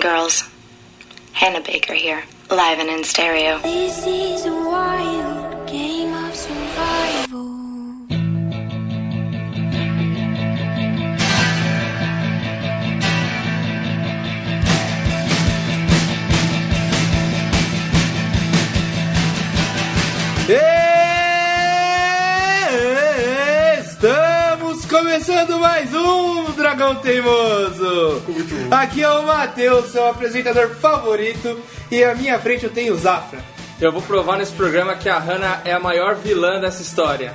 [0.00, 0.48] Girls.
[1.32, 3.60] Hannah Baker here, live and in stereo.
[26.80, 28.22] Dragão Teimoso.
[28.70, 33.38] Aqui é o Matheus, seu apresentador favorito, e à minha frente eu tenho o Zafra.
[33.78, 37.34] Eu vou provar nesse programa que a Hannah é a maior vilã dessa história.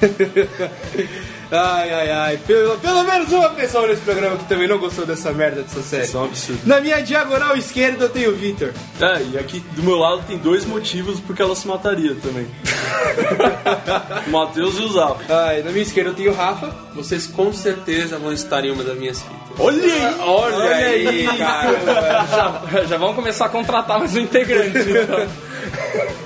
[1.50, 2.36] Ai, ai, ai.
[2.38, 6.04] Pelo, pelo menos uma pessoa nesse programa que também não gostou dessa merda dessa série.
[6.04, 6.60] Isso é um absurdo.
[6.64, 8.72] Na minha diagonal esquerda eu tenho o Victor.
[9.00, 12.46] É, e aqui do meu lado tem dois motivos porque ela se mataria também.
[14.26, 15.20] o Matheus e o Zap.
[15.30, 16.74] Ai, na minha esquerda eu tenho o Rafa.
[16.94, 19.36] Vocês com certeza vão estar em uma das minhas fitas.
[19.58, 20.18] Olha aí!
[20.20, 22.24] Olha, aí, cara.
[22.74, 24.78] Já, já vamos começar a contratar mais um integrante.
[24.78, 26.24] então.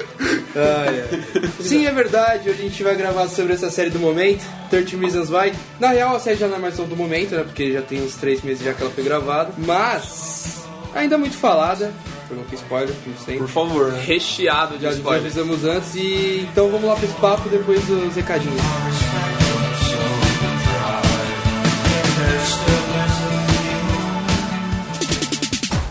[0.58, 1.50] Ai, ai.
[1.60, 2.50] Sim, é verdade.
[2.50, 5.52] Hoje a gente vai gravar sobre essa série do momento, 30 Reasons Why.
[5.78, 7.44] Na real, a série já não é mais do momento, né?
[7.44, 9.52] Porque já tem uns 3 meses já que ela foi gravada.
[9.58, 10.64] Mas,
[10.94, 11.92] ainda muito falada.
[12.30, 13.38] Não fiz spoiler, como sempre.
[13.38, 14.02] Por favor, né?
[14.04, 15.20] Recheado de Já, já spoiler.
[15.22, 18.60] avisamos antes e então vamos lá para esse papo depois dos recadinhos.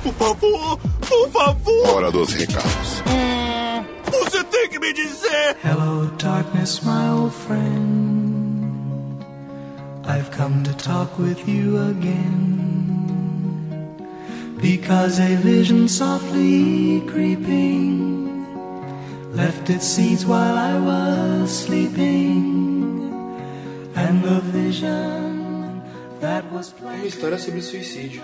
[0.04, 3.02] Por favor, por favor, Hora dos recados.
[3.04, 3.47] você
[4.88, 5.56] tem que me dizer.
[5.64, 9.24] Hello, darkness, my old friend.
[10.06, 12.56] I've come to talk with you again.
[14.62, 18.46] Because a vision softly creeping
[19.34, 23.12] left its seeds while I was sleeping.
[23.96, 25.82] And the vision
[26.22, 27.08] that was Uma planted.
[27.08, 28.22] história sobre suicídio.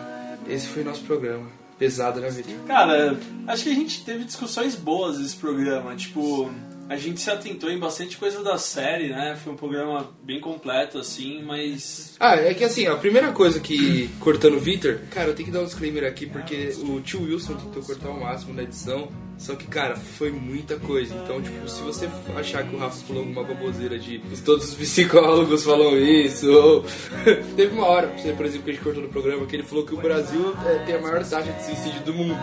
[0.48, 1.63] Esse foi o nosso programa.
[1.78, 2.54] Pesado, né, Vitor?
[2.68, 3.18] Cara,
[3.48, 5.96] acho que a gente teve discussões boas nesse programa.
[5.96, 6.52] Tipo,
[6.90, 9.38] a gente se atentou em bastante coisa da série, né?
[9.42, 12.16] Foi um programa bem completo, assim, mas.
[12.20, 15.54] Ah, é que assim, a primeira coisa que, cortando o Victor, cara, eu tenho que
[15.54, 19.56] dar um disclaimer aqui, porque o tio Wilson tentou cortar o máximo na edição, só
[19.56, 21.14] que, cara, foi muita coisa.
[21.24, 25.64] Então, tipo, se você achar que o Rafa falou alguma baboseira de todos os psicólogos
[25.64, 26.86] falam isso, ou...
[27.56, 29.94] Teve uma hora, por exemplo, que a gente cortou no programa, que ele falou que
[29.94, 32.40] o Brasil é, tem a maior taxa de suicídio do mundo.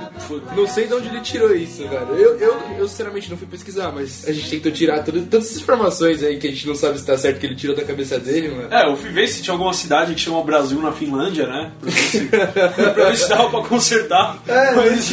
[0.55, 2.06] Não sei de onde ele tirou isso, cara.
[2.12, 5.62] Eu, eu, eu sinceramente, não fui pesquisar, mas a gente tentou tirar tudo, todas essas
[5.62, 8.19] informações aí que a gente não sabe se tá certo que ele tirou da cabeça
[8.19, 8.69] dele, mano.
[8.73, 11.73] É, eu fui ver se tinha alguma cidade que chama Brasil na Finlândia, né?
[11.81, 14.43] Pra ver se, pra ver se dava pra consertar.
[14.47, 15.12] É, mas,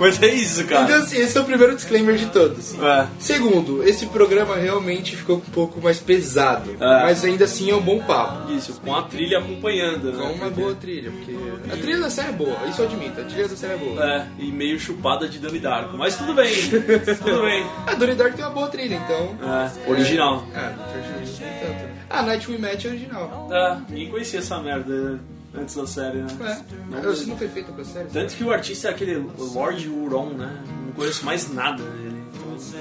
[0.00, 0.77] mas é isso, cara.
[0.84, 2.74] Então, assim, esse é o primeiro disclaimer de todos.
[2.80, 3.06] É.
[3.18, 7.02] Segundo, esse programa realmente ficou um pouco mais pesado, É.
[7.04, 8.52] mas ainda assim é um bom papo.
[8.52, 10.18] Isso, com a trilha acompanhando, né?
[10.18, 11.36] Com uma Porque- boa trilha, porque
[11.72, 14.04] a trilha da série é boa, isso eu admito, a trilha da série é boa.
[14.04, 15.96] É, e meio chupada de Donnie Darko.
[15.96, 17.66] Mas tudo bem, tudo bem.
[17.86, 19.36] A Donnie Dark tem uma boa trilha, então.
[19.42, 20.44] É, original.
[20.54, 21.88] Ah, Reasons nem tanto.
[22.10, 23.48] Ah, Night We Met é original.
[23.52, 25.20] É, ninguém conhecia essa merda
[25.54, 26.28] antes da série, né?
[26.40, 27.04] É.
[27.04, 28.08] Eu, isso não foi feito pra série?
[28.08, 30.62] Tanto que o artista é aquele Lord Huron, né?
[30.86, 32.18] Não conheço mais nada dele.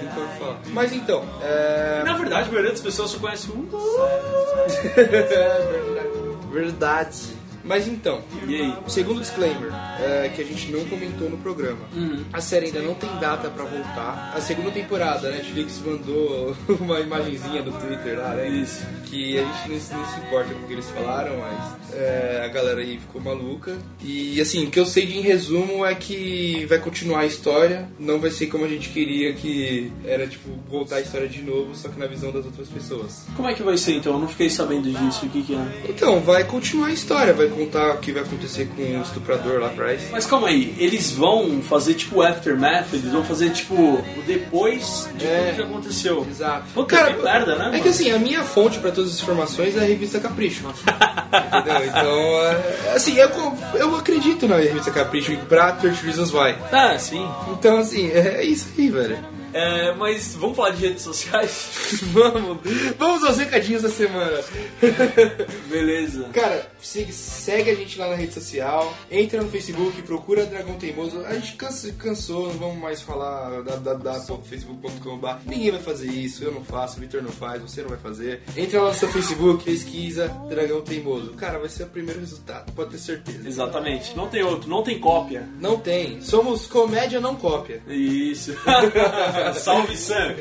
[0.01, 0.59] Então, falar.
[0.67, 2.01] Mas então, é.
[2.03, 3.67] Na verdade, a maioria das pessoas só conhece um.
[6.51, 7.36] Verdade.
[7.67, 8.21] Mas então,
[8.85, 9.69] o segundo disclaimer
[9.99, 11.79] é que a gente não comentou no programa.
[12.31, 14.33] A série ainda não tem data pra voltar.
[14.35, 18.47] A segunda temporada, a Netflix mandou uma imagenzinha no Twitter lá, né?
[18.47, 18.85] Isso.
[19.05, 22.41] Que a gente não, se- não se importa com o que eles falaram, mas é,
[22.45, 23.75] a galera aí ficou maluca.
[24.03, 27.87] E assim, o que eu sei de em resumo é que vai continuar a história.
[27.99, 31.75] Não vai ser como a gente queria, que era tipo voltar a história de novo,
[31.75, 33.25] só que na visão das outras pessoas.
[33.35, 34.13] Como é que vai ser então?
[34.13, 35.25] Eu não fiquei sabendo disso.
[35.25, 35.83] O que, que é?
[35.89, 39.67] Então, vai continuar a história, vai contar o que vai acontecer com o estuprador lá
[39.67, 40.03] atrás.
[40.11, 45.09] Mas calma aí, eles vão fazer tipo o aftermath, eles vão fazer tipo o depois
[45.15, 45.45] de É.
[45.47, 46.27] tudo que aconteceu.
[46.29, 46.63] Exato.
[46.73, 47.81] Puta, que merda, né, É mano?
[47.83, 50.63] que assim, a minha fonte pra todas as informações é a revista Capricho.
[50.67, 51.85] Entendeu?
[51.85, 53.29] Então, é, assim, eu,
[53.75, 56.55] eu acredito na revista Capricho pra 30 Reasons Why.
[56.71, 57.27] Ah, sim.
[57.51, 59.17] Então, assim, é isso aí, velho.
[59.57, 61.69] É, mas vamos falar de redes sociais?
[62.13, 62.57] Vamos,
[62.97, 64.39] vamos aos recadinhos da semana.
[65.69, 66.29] Beleza.
[66.33, 71.23] Cara, segue, segue a gente lá na rede social, entra no Facebook, procura Dragão Teimoso.
[71.25, 75.27] A gente cansa- cansou, não vamos mais falar www.facebook.com.br.
[75.45, 78.41] Ninguém vai fazer isso, eu não faço, o Victor não faz, você não vai fazer.
[78.55, 81.31] Entra lá no seu Facebook, pesquisa Dragão Teimoso.
[81.33, 83.47] Cara, vai ser o primeiro resultado, pode ter certeza.
[83.47, 84.15] Exatamente.
[84.15, 85.47] Não tem outro, não tem cópia.
[85.59, 86.21] Não tem.
[86.21, 87.81] Somos comédia, não cópia.
[87.87, 88.55] Isso.
[89.59, 90.35] Salve Sam.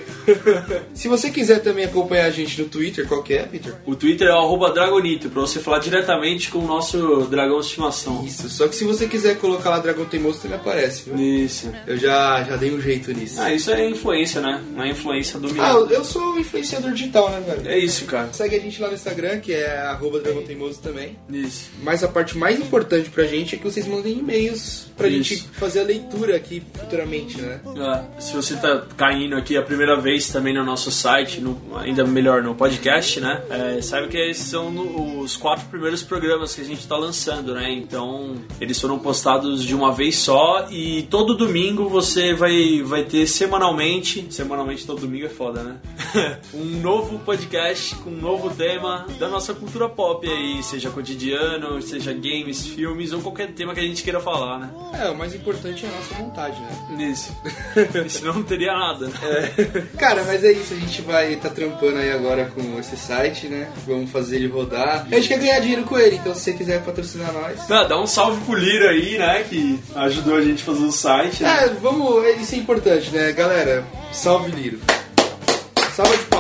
[0.95, 3.75] Se você quiser também acompanhar a gente no Twitter, qual que é, Victor?
[3.87, 8.25] O Twitter é o Dragonito, pra você falar diretamente com o nosso dragão de estimação.
[8.25, 11.17] Isso, só que se você quiser colocar lá Dragão Teimoso, ele aparece, viu?
[11.19, 11.71] Isso.
[11.87, 13.41] Eu já, já dei um jeito nisso.
[13.41, 14.63] Ah, isso é influência, né?
[14.75, 15.93] Não é influência Ah, dominante.
[15.95, 17.69] eu sou influenciador digital, né, velho?
[17.69, 18.29] É isso, cara.
[18.33, 21.17] Segue a gente lá no Instagram, que é arroba Dragão Teimoso também.
[21.31, 21.71] Isso.
[21.83, 25.35] Mas a parte mais importante pra gente é que vocês mandem e-mails pra Isso.
[25.35, 27.61] gente fazer a leitura aqui futuramente, né?
[27.79, 32.05] Ah, se você tá caindo aqui a primeira vez também no nosso site, no- ainda
[32.05, 33.43] melhor no podcast, né?
[33.51, 37.71] É, sabe que esses são os quatro primeiros programas que a gente tá lançando, né?
[37.73, 43.27] Então, eles foram postados de uma vez só e todo domingo você vai, vai ter
[43.27, 44.27] semanalmente.
[44.31, 45.77] Semanalmente todo domingo é foda, né?
[46.55, 52.13] um novo podcast com um novo tema da nossa cultura pop aí, seja cotidiano, seja
[52.13, 54.71] games, filmes ou qualquer tema que a gente queira falar, né?
[54.95, 57.11] É, o mais importante é a nossa vontade, né?
[57.11, 57.37] Isso.
[58.09, 59.11] Senão não teria nada.
[59.99, 63.69] Cara, mas é isso, a gente vai estar trampando aí agora com esse site, né?
[63.87, 65.07] Vamos fazer ele rodar.
[65.11, 67.67] A gente quer ganhar dinheiro com ele, então se você quiser patrocinar nós.
[67.67, 69.45] Dá um salve pro Lira aí, né?
[69.49, 71.43] Que ajudou a gente a fazer o site.
[71.43, 71.65] né?
[71.65, 73.33] É, vamos, isso é importante, né?
[73.33, 74.79] Galera, salve Liro.
[75.95, 76.36] Salve de.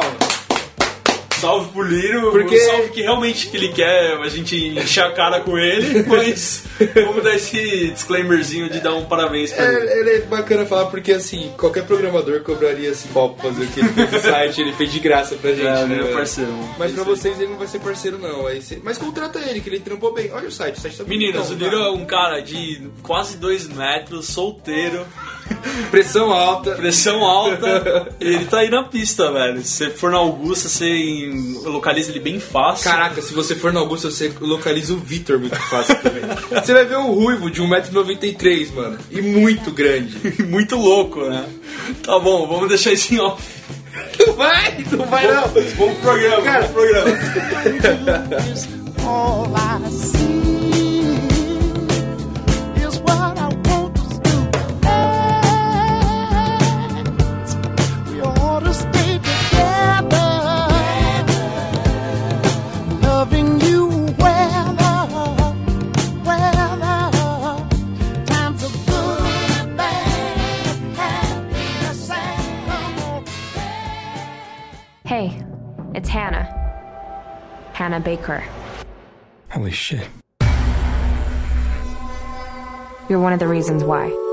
[1.40, 5.12] Salve pro Liro, Porque- um salve que realmente que ele quer a gente encher a
[5.12, 6.64] cara com ele, mas
[7.04, 9.88] vamos dar esse disclaimerzinho de dar um parabéns pra ele.
[9.88, 13.68] É, ele é bacana falar porque, assim, qualquer programador cobraria esse pau pra fazer o
[13.68, 16.12] que ele fez no site, ele fez de graça pra gente, É, né?
[16.12, 16.52] parceiro.
[16.78, 18.46] Mas pra vocês ele não vai ser parceiro, não.
[18.46, 20.30] Aí você- Mas contrata ele, que ele trampou bem.
[20.32, 21.86] Olha o site, o site tá Meninas, o Liro tá?
[21.86, 25.06] é um cara de quase dois metros, solteiro,
[25.90, 26.72] Pressão alta.
[26.72, 28.08] pressão alta.
[28.20, 29.62] ele tá aí na pista, velho.
[29.62, 31.30] Se você for na Augusta, você
[31.64, 32.90] localiza ele bem fácil.
[32.90, 36.22] Caraca, se você for na Augusta, você localiza o Vitor muito fácil também.
[36.50, 38.98] você vai ver um ruivo de 1,93m, mano.
[39.10, 40.16] E muito grande.
[40.44, 41.44] muito louco, né?
[42.02, 43.42] Tá bom, vamos deixar isso em off.
[44.26, 45.48] Não vai, não vai não.
[45.48, 46.66] Vamos pro programa, Cara.
[46.66, 47.16] vamos pro programa.
[75.96, 76.44] It's Hannah.
[77.72, 78.44] Hannah Baker.
[79.50, 80.06] Holy shit.
[83.08, 84.25] You're one of the reasons why.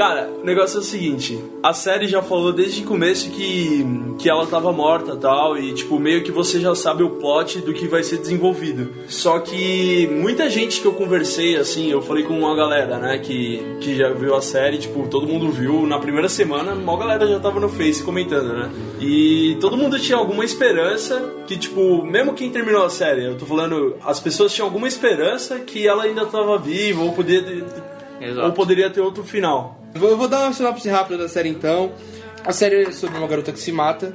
[0.00, 3.84] Cara, o negócio é o seguinte, a série já falou desde o começo que,
[4.18, 7.74] que ela tava morta tal, e tipo, meio que você já sabe o plot do
[7.74, 8.94] que vai ser desenvolvido.
[9.08, 13.62] Só que muita gente que eu conversei, assim, eu falei com uma galera, né, que,
[13.82, 17.38] que já viu a série, tipo, todo mundo viu na primeira semana, uma galera já
[17.38, 18.70] tava no Face comentando, né?
[18.98, 23.44] E todo mundo tinha alguma esperança que, tipo, mesmo quem terminou a série, eu tô
[23.44, 27.66] falando, as pessoas tinham alguma esperança que ela ainda tava viva, ou poderia,
[28.42, 29.78] ou poderia ter outro final.
[29.94, 31.92] Vou, vou dar uma sinopse rápida da série então.
[32.44, 34.14] A série é sobre uma garota que se mata.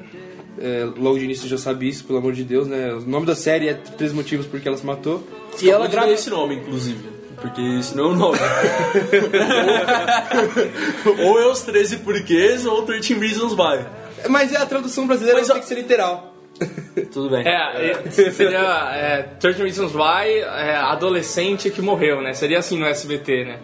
[0.58, 2.94] É, logo de início já sabe isso, pelo amor de Deus, né?
[2.94, 5.24] O nome da série é Três Motivos Porque Ela Se Matou.
[5.62, 6.10] E ela grava.
[6.12, 7.14] esse nome, inclusive.
[7.42, 8.40] Porque esse não é o nome.
[11.28, 13.86] ou é os 13 porquês ou 13 Reasons Why.
[14.30, 16.35] Mas é a tradução brasileira, Mas, tem que ser literal.
[17.12, 17.46] Tudo bem.
[17.46, 22.34] É, é, seria é, 13 Reasons Why, é, adolescente que morreu, né?
[22.34, 23.60] Seria assim no SBT, né?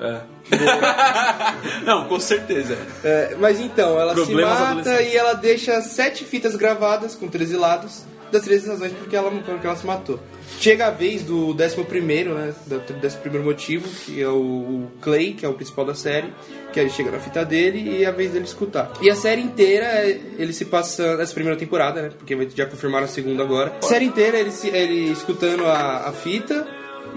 [1.85, 2.77] Não, com certeza.
[3.03, 7.55] É, mas então, ela Problemas se mata e ela deixa sete fitas gravadas com 13
[7.55, 10.19] lados das 13 razões porque ela, porque ela se matou.
[10.59, 12.53] Chega a vez do 11 primeiro, né?
[12.67, 16.27] Do 11 primeiro motivo, que é o, Clay, que é o principal da série,
[16.71, 18.91] que aí chega na fita dele e é a vez dele escutar.
[19.01, 20.05] E a série inteira,
[20.37, 22.09] ele se passa nessa primeira temporada, né?
[22.15, 23.73] Porque já confirmaram a segunda agora.
[23.81, 26.67] A série inteira, ele, se- ele escutando a, a fita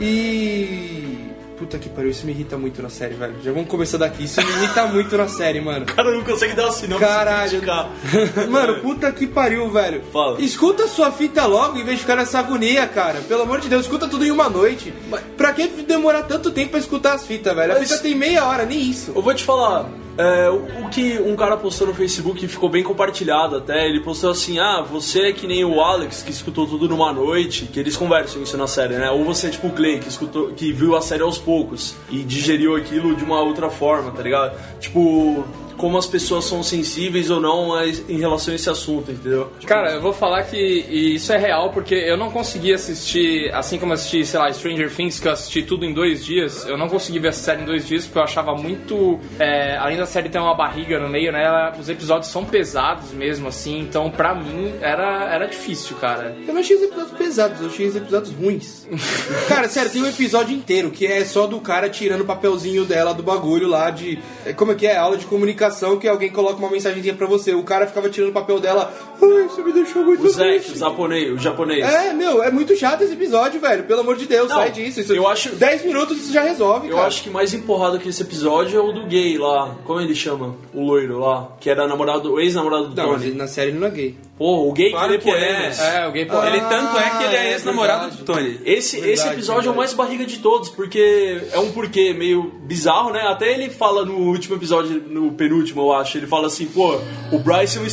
[0.00, 1.33] e.
[1.64, 3.37] Puta que pariu, isso me irrita muito na série, velho.
[3.42, 4.25] Já vamos começar daqui.
[4.25, 5.85] Isso me irrita muito na série, mano.
[5.85, 7.62] O cara não consegue dar sinopse Caralho.
[8.50, 10.02] Mano, puta que pariu, velho.
[10.12, 10.38] Fala.
[10.42, 13.21] Escuta sua fita logo em vez de ficar nessa agonia, cara.
[13.23, 14.92] Pelo amor de Deus, escuta tudo em uma noite.
[15.38, 17.73] Pra que demorar tanto tempo pra escutar as fitas, velho?
[17.73, 19.12] A Mas- fita tem meia hora, nem isso.
[19.16, 23.56] Eu vou te falar, é, o que um cara postou no Facebook ficou bem compartilhado
[23.56, 27.12] até, ele postou assim, ah, você é que nem o Alex que escutou tudo numa
[27.12, 29.11] noite, que eles conversam isso na série, né?
[29.11, 32.18] Ou você é tipo o Clay, que escutou, que viu a série aos poucos e
[32.18, 34.56] digeriu aquilo de uma outra forma, tá ligado?
[34.78, 35.44] Tipo,
[35.76, 37.72] como as pessoas são sensíveis ou não
[38.08, 39.50] em relação a esse assunto, entendeu?
[39.66, 43.78] Cara, eu vou falar que e isso é real, porque eu não consegui assistir, assim
[43.78, 46.88] como assisti, sei lá, Stranger Things, que eu assisti tudo em dois dias, eu não
[46.88, 49.18] consegui ver essa série em dois dias, porque eu achava muito.
[49.38, 51.44] é, além da série ter uma barriga no meio, né?
[51.44, 56.36] ela- os episódios são pesados mesmo, assim, então pra mim era, era difícil, cara.
[56.46, 58.86] Eu não achei os episódios pesados, eu achei os episódios ruins.
[59.48, 63.14] cara, sério, tem um episódio inteiro que é só do cara tirando o papelzinho dela
[63.14, 64.18] do bagulho lá de.
[64.44, 64.96] é, Como é que é?
[64.96, 67.54] Aula de comunicação que alguém coloca uma mensagenzinha pra você.
[67.54, 68.92] O cara ficava tirando o papel dela.
[69.38, 71.84] Ai, você me deixou muito O Zek, triste." o japonês, o japonês.
[71.84, 73.84] É, meu, é muito chato esse episódio, velho.
[73.84, 75.00] Pelo amor de Deus, Não, sai disso.
[75.00, 77.06] Isso, eu acho- 10 minutos isso já resolve, Eu cara.
[77.08, 79.76] acho que mais empurrado que esse episódio é o do gay lá.
[79.84, 80.54] Como ele chama?
[80.72, 81.48] O loiro lá.
[81.60, 83.26] Que era namorado, o ex-namorado do Não, Tony.
[83.26, 84.14] ele- na série ele não é gay.
[84.36, 85.32] Pô, o gay Claro que lê que é.
[85.54, 85.80] poemas.
[85.80, 86.46] É, alguém pode.
[86.48, 88.58] Ele tanto é que ele é é ex-namorado do Tony.
[88.64, 89.68] Esse, Verdade, esse episódio é verdade.
[89.68, 93.20] o mais barriga de todos, porque é um porquê meio bizarro, né?
[93.28, 96.98] Até ele fala no último episódio, no penúltimo, eu acho, ele fala assim, pô,
[97.30, 97.86] o Bryce é um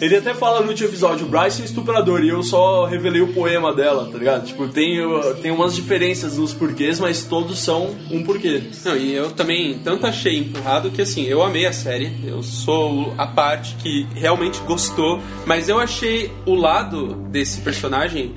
[0.00, 3.74] Ele até fala no último episódio, Bryce é estuprador, e eu só revelei o poema
[3.74, 4.46] dela, tá ligado?
[4.46, 4.98] Tipo, tem,
[5.42, 8.62] tem umas diferenças nos porquês, mas todos são um porquê.
[8.84, 13.14] Não, e eu também tanto achei empurrado que assim, eu amei a série, eu sou
[13.18, 18.34] a parte que realmente gostou, mas eu achei o lado desse personagem.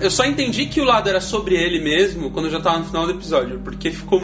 [0.00, 2.84] Eu só entendi que o lado era sobre ele mesmo quando eu já tava no
[2.84, 4.20] final do episódio, porque ficou.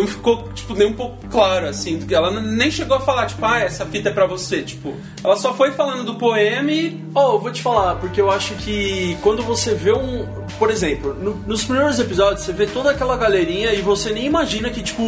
[0.00, 2.00] Não ficou, tipo, nem um pouco claro, assim.
[2.10, 4.62] Ela nem chegou a falar, tipo, ah, essa fita é pra você.
[4.62, 6.98] Tipo, ela só foi falando do poema e.
[7.14, 10.26] Oh, vou te falar, porque eu acho que quando você vê um.
[10.58, 14.68] Por exemplo, no- nos primeiros episódios você vê toda aquela galerinha e você nem imagina
[14.70, 15.02] que, tipo,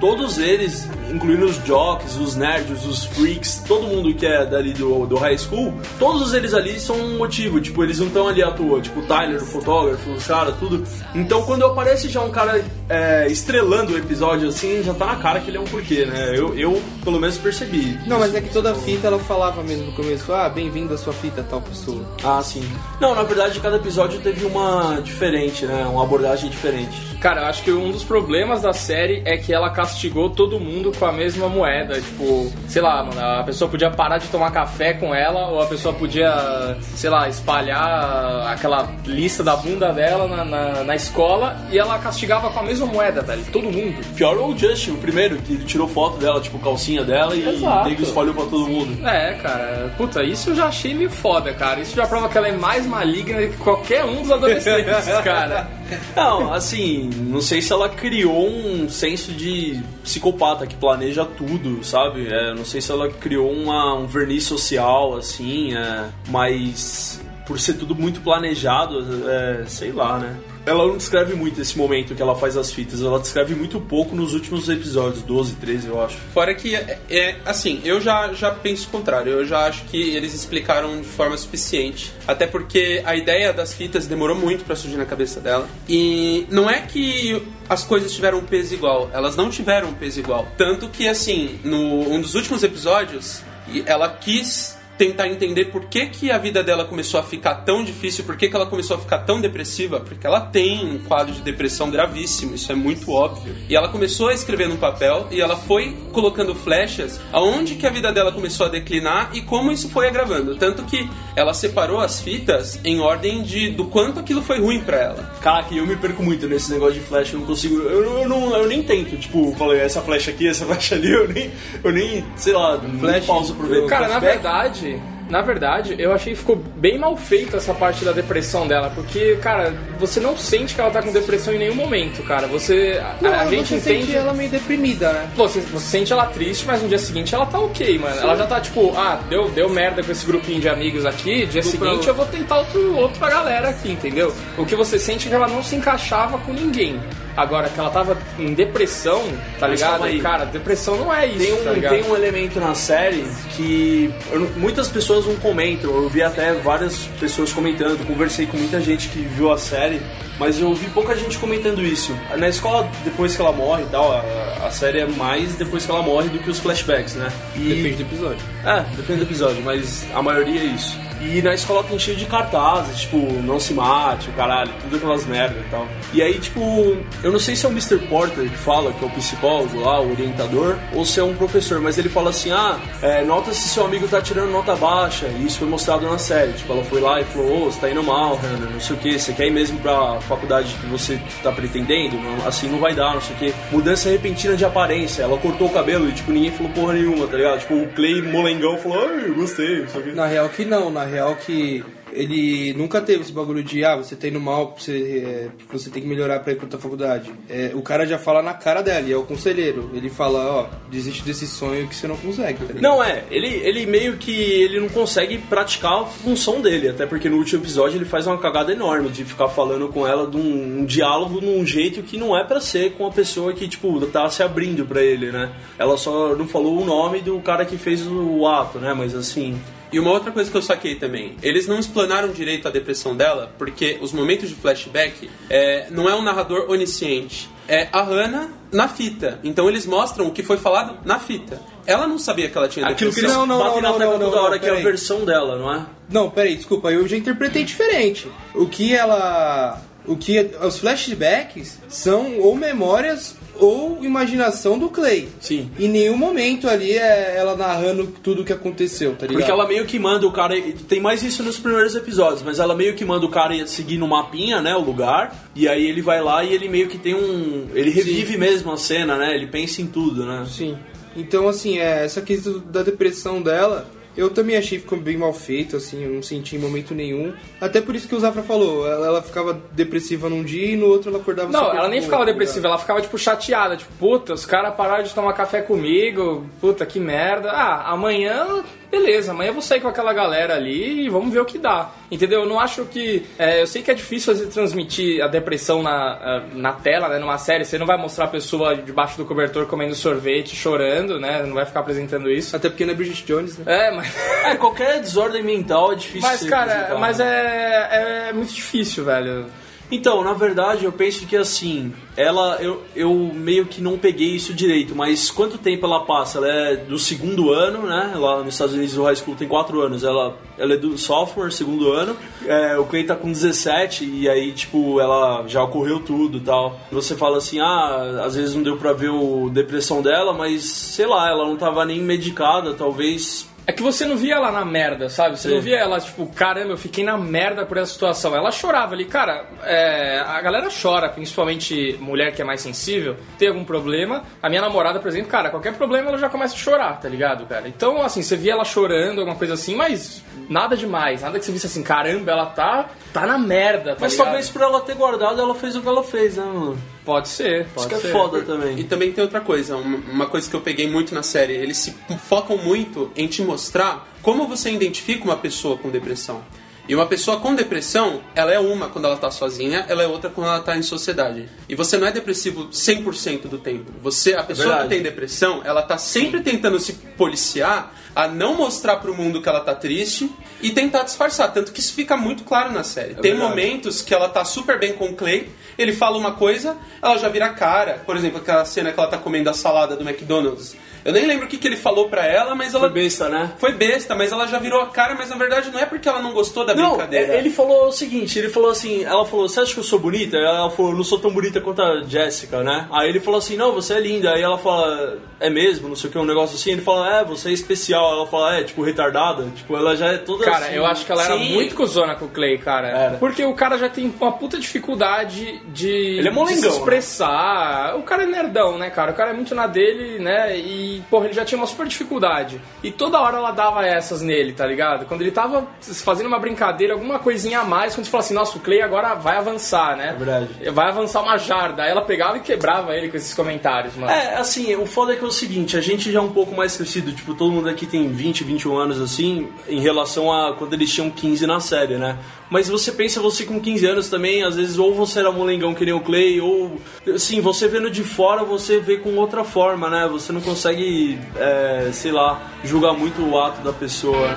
[0.00, 5.06] todos eles, incluindo os jocks, os nerds, os freaks, todo mundo que é dali do,
[5.06, 7.60] do high school, todos eles ali são um motivo.
[7.60, 8.80] Tipo, eles não estão ali à toa.
[8.80, 10.84] Tipo, o Tyler, o fotógrafo, os caras, tudo.
[11.14, 15.40] Então quando aparece já um cara é, estrelando o episódio assim, já tá na cara
[15.40, 16.32] que ele é um porquê, né?
[16.36, 17.98] Eu, eu pelo menos percebi.
[18.06, 21.12] Não, mas é que toda fita ela falava mesmo no começo, ah, bem-vindo à sua
[21.12, 22.04] fita, tal pessoa.
[22.22, 22.66] Ah, sim.
[23.00, 25.86] Não, na verdade, cada episódio teve uma diferente, né?
[25.86, 27.14] Uma abordagem diferente.
[27.20, 30.92] Cara, eu acho que um dos problemas da série é que ela castigou todo mundo
[30.98, 32.00] com a mesma moeda.
[32.00, 35.66] Tipo, sei lá, mano, a pessoa podia parar de tomar café com ela, ou a
[35.66, 41.78] pessoa podia, sei lá, espalhar aquela lista da bunda dela na, na, na escola e
[41.78, 43.44] ela castigava com a mesma moeda, velho.
[43.52, 43.94] Todo mundo.
[44.14, 47.48] Pior é o Justin, o primeiro, que ele tirou foto dela, tipo, calcinha dela e
[47.48, 47.88] Exato.
[47.88, 49.06] nego espalhou pra todo mundo.
[49.06, 51.80] É, cara, puta, isso eu já achei meio foda, cara.
[51.80, 55.68] Isso já prova que ela é mais maligna que qualquer um dos adolescentes, cara.
[56.16, 62.26] Não, assim, não sei se ela criou um senso de psicopata que planeja tudo, sabe?
[62.26, 67.74] É, não sei se ela criou uma, um verniz social, assim, é, mas por ser
[67.74, 70.36] tudo muito planejado, é, sei lá, né?
[70.66, 74.16] Ela não descreve muito esse momento que ela faz as fitas, ela descreve muito pouco
[74.16, 76.16] nos últimos episódios, 12, 13, eu acho.
[76.32, 79.32] Fora que, é, é, assim, eu já, já penso o contrário.
[79.32, 82.12] Eu já acho que eles explicaram de forma suficiente.
[82.26, 85.68] Até porque a ideia das fitas demorou muito pra surgir na cabeça dela.
[85.88, 89.10] E não é que as coisas tiveram um peso igual.
[89.12, 90.46] Elas não tiveram um peso igual.
[90.56, 93.42] Tanto que, assim, no um dos últimos episódios,
[93.86, 98.24] ela quis tentar entender por que, que a vida dela começou a ficar tão difícil,
[98.24, 101.40] por que, que ela começou a ficar tão depressiva, porque ela tem um quadro de
[101.42, 103.54] depressão gravíssimo, isso é muito óbvio.
[103.68, 107.90] E ela começou a escrever no papel e ela foi colocando flechas aonde que a
[107.90, 110.54] vida dela começou a declinar e como isso foi agravando.
[110.56, 114.96] Tanto que ela separou as fitas em ordem de do quanto aquilo foi ruim pra
[114.98, 115.34] ela.
[115.40, 117.76] Caraca, eu me perco muito nesse negócio de flecha, eu não consigo.
[117.82, 121.10] Eu, não- eu, não, eu nem tento, tipo, falei, essa flecha aqui, essa flecha ali,
[121.12, 121.50] eu nem,
[121.82, 123.86] eu nem sei lá, nem Flash, pauso pra ver.
[123.86, 124.93] Cara, na verdade,
[125.28, 129.36] na verdade, eu achei que ficou bem mal feita essa parte da depressão dela, porque,
[129.36, 132.46] cara, você não sente que ela tá com depressão em nenhum momento, cara.
[132.46, 133.00] Você.
[133.02, 134.06] A, Não, a gente você entende.
[134.06, 135.30] sente ela meio deprimida, né?
[135.36, 138.20] Você, você sente ela triste, mas no dia seguinte ela tá ok, mano.
[138.20, 141.62] Ela já tá tipo, ah, deu, deu merda com esse grupinho de amigos aqui, dia
[141.62, 142.10] Vou pra seguinte outro.
[142.10, 144.34] eu vou tentar outro, outra galera aqui, entendeu?
[144.58, 147.00] O que você sente é que ela não se encaixava com ninguém.
[147.36, 149.20] Agora, que ela tava em depressão,
[149.58, 150.04] tá Mas ligado?
[150.04, 150.20] aí.
[150.20, 153.24] Cara, depressão não é isso, Tem um, tá tem um elemento na série
[153.56, 155.90] que eu muitas pessoas não comentam.
[155.94, 160.00] Eu vi até várias pessoas comentando, conversei com muita gente que viu a série,
[160.38, 162.16] mas eu vi pouca gente comentando isso.
[162.36, 165.90] Na escola, depois que ela morre e tal, a, a série é mais depois que
[165.90, 167.28] ela morre do que os flashbacks, né?
[167.54, 168.46] E- Depende do episódio.
[168.64, 170.98] É, depende do episódio, mas a maioria é isso.
[171.24, 175.24] E na escola tem cheio de cartazes, tipo, não se mate, o caralho, tudo aquelas
[175.26, 175.86] merda e tal.
[176.12, 177.98] E aí, tipo, eu não sei se é o Mr.
[178.08, 181.80] Porter que fala, que é o psicólogo lá, o orientador, ou se é um professor,
[181.80, 185.26] mas ele fala assim: ah, é, nota se seu amigo tá tirando nota baixa.
[185.26, 186.52] E isso foi mostrado na série.
[186.52, 188.98] Tipo, ela foi lá e falou: ô, você tá indo mal, Hannah, não sei o
[188.98, 192.16] que, você quer ir mesmo pra faculdade que você tá pretendendo?
[192.16, 193.54] Não, assim não vai dar, não sei o que.
[193.72, 195.22] Mudança repentina de aparência.
[195.22, 197.60] Ela cortou o cabelo e, tipo, ninguém falou porra nenhuma, tá ligado?
[197.60, 200.14] Tipo, o Clay molengão falou: ai, gostei, não sei o.
[200.14, 201.13] Na real que não, na real
[201.44, 205.90] que ele nunca teve esse bagulho de ah, você tá indo mal, você, é, você
[205.90, 207.30] tem que melhorar pra ir pra tua faculdade.
[207.48, 209.90] É, o cara já fala na cara dela, e é o conselheiro.
[209.92, 212.74] Ele fala, ó, desiste desse sonho que você não consegue, tá?
[212.80, 217.28] Não, é, ele, ele meio que ele não consegue praticar a função dele, até porque
[217.28, 220.80] no último episódio ele faz uma cagada enorme de ficar falando com ela de um,
[220.80, 224.28] um diálogo num jeito que não é pra ser com a pessoa que, tipo, tá
[224.30, 225.50] se abrindo pra ele, né?
[225.78, 228.94] Ela só não falou o nome do cara que fez o ato, né?
[228.94, 229.58] Mas assim.
[229.94, 233.54] E uma outra coisa que eu saquei também, eles não explanaram direito a depressão dela,
[233.56, 237.48] porque os momentos de flashback é, não é um narrador onisciente.
[237.68, 239.38] É a Hannah na fita.
[239.44, 241.62] Então eles mostram o que foi falado na fita.
[241.86, 243.44] Ela não sabia que ela tinha Aquilo que depressão.
[243.44, 245.56] eles Não, não, batem não, na não, não, toda hora que é a versão dela,
[245.56, 245.86] não é?
[246.10, 248.26] Não, peraí, desculpa, eu já interpretei diferente.
[248.52, 249.80] O que ela.
[250.04, 250.50] O que.
[250.60, 255.28] Os flashbacks são ou memórias ou imaginação do Clay.
[255.40, 255.70] Sim.
[255.78, 259.38] Em nenhum momento ali é ela narrando tudo o que aconteceu, tá ligado?
[259.38, 260.54] Porque ela meio que manda o cara.
[260.88, 263.98] Tem mais isso nos primeiros episódios, mas ela meio que manda o cara ir seguir
[263.98, 264.74] no mapinha, né?
[264.74, 265.50] O lugar.
[265.54, 267.68] E aí ele vai lá e ele meio que tem um.
[267.74, 269.34] Ele revive mesmo a cena, né?
[269.34, 270.46] Ele pensa em tudo, né?
[270.48, 270.76] Sim.
[271.16, 275.32] Então, assim, é, essa questão da depressão dela, eu também achei que ficou bem mal
[275.32, 277.32] feito, assim, eu não senti em momento nenhum.
[277.60, 280.86] Até por isso que o Zafra falou, ela, ela ficava depressiva num dia e no
[280.86, 283.76] outro ela acordava Não, ela nem ficava tá depressiva, ela ficava, tipo, chateada.
[283.76, 286.46] Tipo, puta, os caras pararam de tomar café comigo.
[286.60, 287.50] Puta, que merda.
[287.50, 288.62] Ah, amanhã,
[288.94, 291.90] beleza, amanhã eu vou sair com aquela galera ali e vamos ver o que dá.
[292.10, 292.42] Entendeu?
[292.42, 293.26] Eu não acho que.
[293.38, 297.18] é, eu sei que é difícil fazer transmitir a depressão na, na tela, né?
[297.18, 297.64] Numa série.
[297.64, 301.42] Você não vai mostrar a pessoa debaixo do cobertor comendo sorvete, chorando, né?
[301.42, 302.54] Não vai ficar apresentando isso.
[302.54, 303.64] Até porque não é Bridget Jones, né?
[303.66, 304.14] É, mas.
[304.44, 309.46] É, qualquer desordem mental é difícil Mas, ser cara, mas é, é muito difícil, velho.
[309.94, 314.52] Então, na verdade, eu penso que assim, ela, eu, eu meio que não peguei isso
[314.52, 316.38] direito, mas quanto tempo ela passa?
[316.38, 318.12] Ela é do segundo ano, né?
[318.16, 320.02] Lá nos Estados Unidos o high school tem 4 anos.
[320.02, 322.16] Ela, ela é do sophomore, segundo ano.
[322.44, 326.76] É, o Clay tá com 17 e aí, tipo, ela já ocorreu tudo tal.
[326.90, 331.06] Você fala assim, ah, às vezes não deu pra ver o depressão dela, mas sei
[331.06, 335.08] lá, ela não tava nem medicada, talvez É que você não via ela na merda,
[335.08, 335.38] sabe?
[335.38, 335.54] Você Sim.
[335.54, 338.34] não via ela, tipo, caramba, eu fiquei na merda por essa situação.
[338.36, 339.46] Ela chorava ali, cara.
[339.62, 344.22] é, a galera chora, principalmente mulher que é mais sensível, tem algum problema.
[344.42, 347.46] A minha namorada, por exemplo, cara, qualquer problema ela já começa a chorar, tá ligado,
[347.46, 347.66] cara?
[347.66, 351.22] Então, assim, você via ela chorando, alguma coisa assim, mas nada demais.
[351.22, 354.26] Nada que você visse assim, caramba, ela tá, tá na merda, tá Mas ligado?
[354.26, 356.78] talvez por ela ter guardado, ela fez o que ela fez, né, mano?
[357.04, 358.12] Pode ser, Isso pode que é ser.
[358.12, 358.78] foda também.
[358.78, 361.94] E também tem outra coisa, uma, coisa que eu peguei muito na série, eles se
[362.28, 366.42] focam muito em te mostrar como você identifica uma pessoa com depressão.
[366.86, 370.28] E uma pessoa com depressão, ela é uma quando ela tá sozinha, ela é outra
[370.28, 371.48] quando ela tá em sociedade.
[371.66, 373.90] E você não é depressivo 100% do tempo.
[374.02, 374.88] Você, a pessoa Verdade.
[374.88, 379.48] que tem depressão, ela tá sempre tentando se policiar a não mostrar pro mundo que
[379.48, 380.30] ela tá triste
[380.62, 383.14] e tentar disfarçar, tanto que isso fica muito claro na série.
[383.14, 383.48] tem verdade.
[383.50, 387.28] momentos que ela tá super bem com o Clay, ele fala uma coisa, ela já
[387.28, 388.02] vira a cara.
[388.06, 390.76] Por exemplo, aquela cena que ela tá comendo a salada do McDonald's.
[391.04, 393.52] Eu nem lembro o que, que ele falou pra ela, mas ela Foi besta, né?
[393.58, 396.22] foi besta, mas ela já virou a cara, mas na verdade não é porque ela
[396.22, 397.34] não gostou da Não, brincadeira.
[397.34, 399.98] é- ele falou o seguinte, ele falou assim, ela falou, você acha que eu sou
[399.98, 400.38] bonita?
[400.38, 402.88] Ela falou, não sou tão bonita quanto a Jessica, né?
[402.90, 404.32] Aí ele falou assim, não, você é linda.
[404.32, 406.70] Aí ela fala, é mesmo, não sei o que, um negócio assim.
[406.70, 408.03] Ele fala, é, você é especial.
[408.12, 409.44] Ela fala, é, tipo, retardada.
[409.54, 410.74] Tipo, ela já é toda Cara, assim.
[410.74, 411.52] eu acho que ela era Sim.
[411.52, 412.88] muito cuzona com o Clay, cara.
[412.88, 413.16] Era.
[413.18, 417.96] Porque o cara já tem uma puta dificuldade de, Ele é molengão, de se expressar.
[417.96, 419.12] O cara é nerdão, né, cara?
[419.12, 420.56] O cara é muito na dele, né?
[420.56, 422.60] E, porra, ele já tinha uma super dificuldade.
[422.82, 425.06] E toda hora ela dava essas nele, tá ligado?
[425.06, 428.56] Quando ele tava fazendo uma brincadeira, alguma coisinha a mais, quando você fala assim, nossa,
[428.58, 430.10] o Clay agora vai avançar, né?
[430.10, 430.70] É verdade.
[430.70, 431.82] Vai avançar uma jarda.
[431.82, 434.12] Aí ela pegava e quebrava ele com esses comentários, mano.
[434.12, 436.54] É, assim, o foda é que é o seguinte, a gente já é um pouco
[436.54, 440.74] mais crescido, tipo, todo mundo aqui tem 20, 21 anos, assim, em relação a quando
[440.74, 442.18] eles tinham 15 na série, né?
[442.50, 445.84] Mas você pensa, você com 15 anos também, às vezes, ou você era molengão que
[445.84, 446.76] nem o Clay, ou,
[447.14, 450.08] assim, você vendo de fora, você vê com outra forma, né?
[450.10, 454.34] Você não consegue, é, sei lá, julgar muito o ato da pessoa.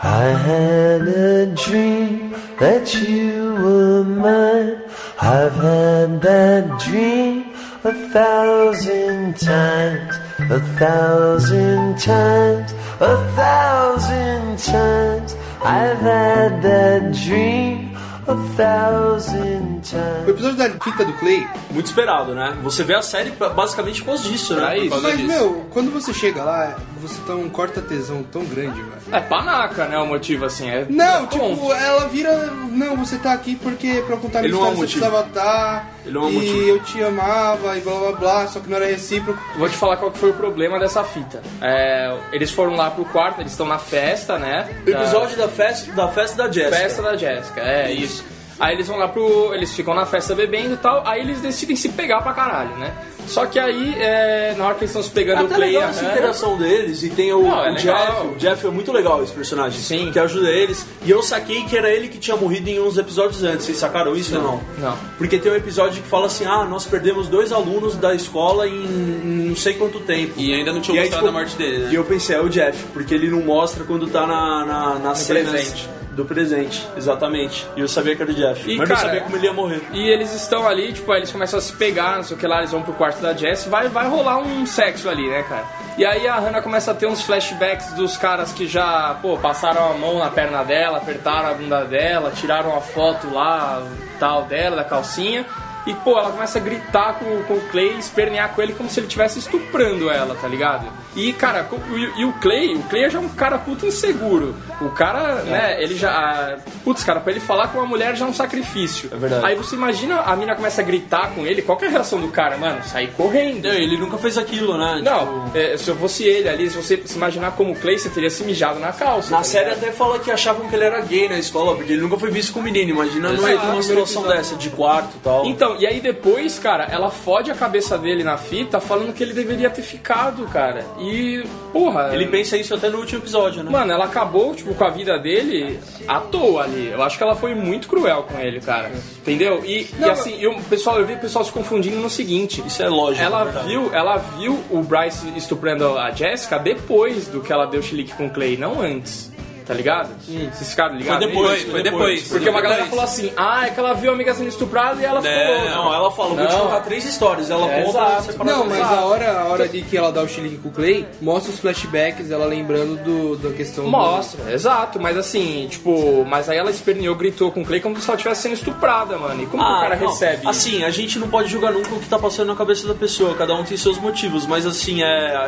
[0.00, 4.87] I had a dream that you were mine.
[5.20, 7.50] I've had that dream
[7.82, 15.34] a thousand times, a thousand times, a thousand times.
[15.64, 17.96] I've had that dream
[18.28, 22.56] a thousand O episódio da fita do Clay, Muito esperado, né?
[22.62, 24.78] Você vê a série basicamente por causa disso, né?
[24.78, 24.90] Isso.
[24.90, 25.28] causa mas, disso.
[25.28, 28.98] meu, quando você chega lá, você tá um corta-tesão tão grande, velho.
[29.12, 29.98] É panaca, né?
[29.98, 30.68] O motivo assim.
[30.68, 32.46] É, Não, é tipo, ela vira.
[32.70, 35.98] Não, você tá aqui porque pra contar minha é história um você precisava estar.
[36.04, 36.68] Ele não é um e motivo.
[36.68, 39.38] eu te amava e blá blá blá, só que não era recíproco.
[39.56, 41.42] Vou te falar qual que foi o problema dessa fita.
[41.60, 44.68] É, eles foram lá pro quarto, eles estão na festa, né?
[44.86, 46.76] O episódio da festa da, festa da Jessica.
[46.76, 48.37] Festa da Jéssica, é isso.
[48.60, 49.54] Aí eles vão lá pro.
[49.54, 52.92] Eles ficam na festa bebendo e tal, aí eles decidem se pegar pra caralho, né?
[53.28, 55.72] Só que aí, é, na hora que eles estão se pegando É o até Clay
[55.72, 58.06] e a legal essa Hannah- interação deles e tem o, Não, é o legal.
[58.06, 58.26] Jeff.
[58.26, 59.78] O Jeff é muito legal esse personagem.
[59.78, 60.10] Sim.
[60.10, 60.86] Que ajuda eles.
[61.04, 63.66] E eu saquei que era ele que tinha morrido em uns episódios antes.
[63.66, 64.60] Vocês sacaram isso ou não?
[64.78, 64.96] Não.
[65.18, 68.82] Porque tem um episódio que fala assim: ah, nós perdemos dois alunos da escola em,
[68.82, 70.32] em não sei quanto tempo.
[70.38, 71.88] E ainda não tinha E aí, mostrado tipo, a morte dele, né?
[71.92, 75.18] E eu pensei, é o Jeff, porque ele não mostra quando tá na, na, nas
[75.18, 75.88] cenas presente.
[76.18, 76.84] Do presente.
[76.96, 77.64] Exatamente.
[77.76, 78.68] E eu sabia que era o Jeff.
[78.68, 79.80] E, mas cara, não sabia como ele ia morrer.
[79.92, 82.46] E eles estão ali, tipo, aí eles começam a se pegar, não sei o que
[82.46, 85.64] lá, eles vão pro quarto da Jess, vai, vai rolar um sexo ali, né, cara?
[85.96, 89.90] E aí a Hannah começa a ter uns flashbacks dos caras que já, pô, passaram
[89.90, 93.80] a mão na perna dela, apertaram a bunda dela, tiraram a foto lá,
[94.18, 95.46] tal, dela, da calcinha.
[95.88, 99.00] E, pô, ela começa a gritar com, com o Clay, espernear com ele como se
[99.00, 100.86] ele estivesse estuprando ela, tá ligado?
[101.16, 104.54] E, cara, e, e o Clay, o Clay já é um cara puto inseguro.
[104.80, 106.58] O cara, né, ele já.
[106.84, 109.10] Putz, cara, pra ele falar com uma mulher já é um sacrifício.
[109.12, 109.46] É verdade.
[109.46, 112.20] Aí você imagina a mina começa a gritar com ele, qual que é a reação
[112.20, 112.56] do cara?
[112.56, 113.64] Mano, sair correndo.
[113.64, 115.00] Não, Ele nunca fez aquilo, né?
[115.02, 117.98] Não, Tipo, é, se eu fosse ele ali, se você se imaginar como o Clay,
[117.98, 119.30] você teria se mijado na calça.
[119.30, 122.02] Na tá série até fala que achavam que ele era gay na escola, porque ele
[122.02, 122.90] nunca foi visto com menino.
[122.90, 125.46] Imagina no meio de uma situação dessa, de quarto e tal.
[125.46, 129.32] Então, e aí depois, cara, ela fode a cabeça dele na fita, falando que ele
[129.32, 130.84] deveria ter ficado, cara.
[131.00, 132.10] E, porra.
[132.12, 133.70] Ele pensa isso até no último episódio, né?
[133.70, 136.88] Mano, ela acabou, tipo, com a vida dele à toa ali.
[136.88, 138.90] Eu acho que ela foi muito cruel com ele, cara.
[139.20, 139.62] Entendeu?
[139.64, 142.62] E, e assim, eu, pessoal, eu vi o pessoal se confundindo no seguinte.
[142.66, 143.24] Isso é lógico.
[143.24, 148.14] Ela viu, ela viu o Bryce estuprando a Jessica depois do que ela deu chilique
[148.14, 149.30] com o Clay, não antes.
[149.68, 150.08] Tá ligado?
[150.26, 151.22] Vocês ficaram ligados?
[151.24, 151.70] Foi depois, nisso?
[151.70, 152.22] foi depois.
[152.28, 152.90] Porque Foi uma galera depois.
[152.90, 155.70] falou assim, ah, é que ela viu a amiga sendo estuprada e ela ficou louca.
[155.70, 157.50] Não, ela falou, vou te contar três histórias.
[157.50, 158.44] Ela É, conta.
[158.44, 161.06] Não, mas a hora, a hora de que ela dá o chilique com o Clay,
[161.20, 166.48] mostra os flashbacks, ela lembrando do, da questão do- Mostra, exato, mas assim, tipo, mas
[166.48, 169.42] aí ela esperneou, gritou com o Clay como se ela estivesse sendo estuprada, mano.
[169.42, 170.08] E como que o cara Ah, não.
[170.08, 170.48] recebe?
[170.48, 173.34] Assim, a gente não pode julgar nunca o que tá passando na cabeça da pessoa,
[173.34, 175.46] cada um tem seus motivos, mas assim, é,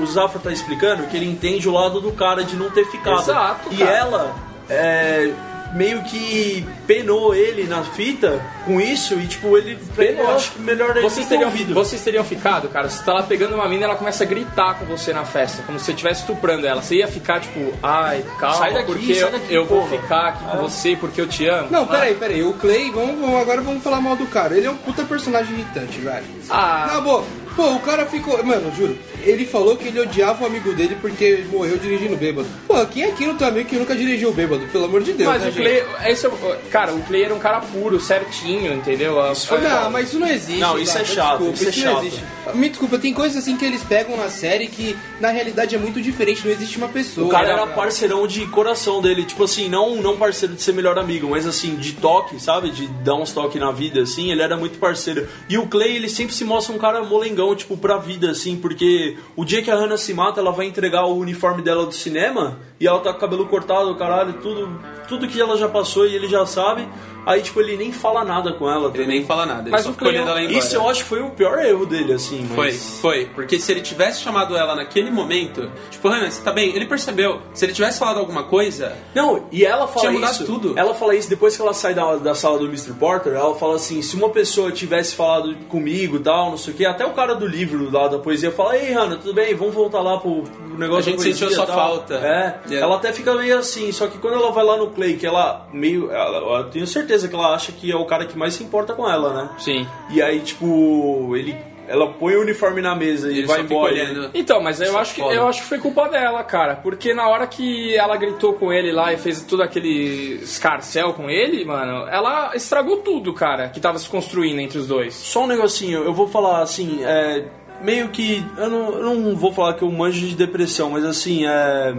[0.00, 3.20] o Zafra tá explicando que ele entende o lado do cara de não ter ficado.
[3.20, 3.90] Exato, E cara.
[3.90, 4.34] ela
[4.70, 5.30] é,
[5.74, 10.24] meio que penou ele na fita com isso e tipo, ele Penou.
[10.24, 11.74] eu acho que melhor ele Vocês ter teriam, ouvido.
[11.74, 14.78] vocês teriam ficado, cara, você tá lá pegando uma mina e ela começa a gritar
[14.78, 16.80] com você na festa, como se você estivesse estuprando ela.
[16.80, 19.90] Você ia ficar tipo, ai, calma, Sai daqui, porque sai eu, daqui, eu vou porra.
[20.00, 21.68] ficar aqui com você porque eu te amo.
[21.70, 22.42] Não, peraí, peraí.
[22.42, 24.56] O Clay, vamos, vamos- agora vamos falar mal do cara.
[24.56, 26.24] Ele é um puta personagem irritante, velho.
[26.48, 26.90] Ah.
[26.94, 27.24] Na boa.
[27.58, 28.40] Pô, o cara ficou.
[28.44, 28.96] Mano, juro.
[29.24, 32.46] Ele falou que ele odiava o amigo dele porque morreu dirigindo bêbado.
[32.68, 34.64] Pô, quem aqui no teu amigo que nunca dirigiu bêbado?
[34.68, 35.52] Pelo amor de Deus, Mas né, o?
[35.52, 36.30] Clay, esse é
[36.70, 39.20] cara, o Clay era um cara puro, certinho, entendeu?
[39.20, 40.60] A- Foi não, mas isso não existe.
[40.60, 42.06] Não, isso é chato, desculpa, isso é não chato.
[42.06, 42.24] existe.
[42.54, 46.00] Me desculpa, tem coisas assim que eles pegam na série que na realidade é muito
[46.00, 47.26] diferente, não existe uma pessoa.
[47.26, 50.96] O cara era parceirão de coração dele, tipo assim, não, não parceiro de ser melhor
[50.96, 52.70] amigo, mas assim, de toque, sabe?
[52.70, 55.28] De dar uns toques na vida, assim, ele era muito parceiro.
[55.48, 59.16] E o Clay, ele sempre se mostra um cara molengão, tipo, pra vida, assim, porque
[59.36, 62.58] o dia que a Hannah se mata, ela vai entregar o uniforme dela do cinema
[62.80, 66.14] e ela tá com o cabelo cortado, caralho, tudo, tudo que ela já passou e
[66.14, 66.88] ele já sabe.
[67.28, 68.90] Aí, tipo, ele nem fala nada com ela.
[68.94, 70.58] Ele nem fala nada, ele Mas só o ficou olhando ela embora.
[70.58, 72.46] Isso eu acho que foi o pior erro dele, assim.
[72.54, 72.98] Foi, Mas...
[73.00, 73.26] foi.
[73.34, 76.74] Porque se ele tivesse chamado ela naquele momento, tipo, Hannah, você tá bem?
[76.74, 77.40] Ele percebeu.
[77.52, 80.44] Se ele tivesse falado alguma coisa, Não, e ela fala isso.
[80.46, 80.72] tudo.
[80.78, 82.92] Ela fala isso depois que ela sai da, da sala do Mr.
[82.94, 83.34] Porter.
[83.34, 86.86] Ela fala assim: se uma pessoa tivesse falado comigo e tal, não sei o que,
[86.86, 89.54] até o cara do livro lá da poesia fala: Ei, Hannah, tudo bem?
[89.54, 92.14] Vamos voltar lá pro, pro negócio A gente poesia sentiu a sua tal." falta.
[92.14, 92.86] É, Yeah.
[92.86, 93.90] ela até fica meio assim.
[93.92, 96.10] Só que quando ela vai lá no Clay, que ela meio.
[96.10, 98.92] Ela, eu tenho certeza que ela acha que é o cara que mais se importa
[98.92, 99.50] com ela, né?
[99.58, 99.86] Sim.
[100.10, 101.56] E aí, tipo, ele.
[101.88, 103.94] Ela põe o uniforme na mesa e ele vai embora.
[103.94, 104.30] olhando.
[104.34, 105.34] Então, mas eu Isso é acho, que, foda.
[105.34, 106.76] eu acho que foi culpa dela, cara.
[106.76, 111.30] Porque na hora que ela gritou com ele lá e fez todo aquele escarcel com
[111.30, 115.14] ele, mano, ela estragou tudo, cara, que tava se construindo entre os dois.
[115.14, 117.44] Só um negocinho, eu vou falar assim, é,
[117.80, 118.44] meio que.
[118.58, 121.94] Eu não, eu não vou falar que eu manjo de depressão, mas assim, é.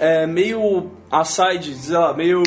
[0.00, 2.42] É meio aside, sei lá, meio.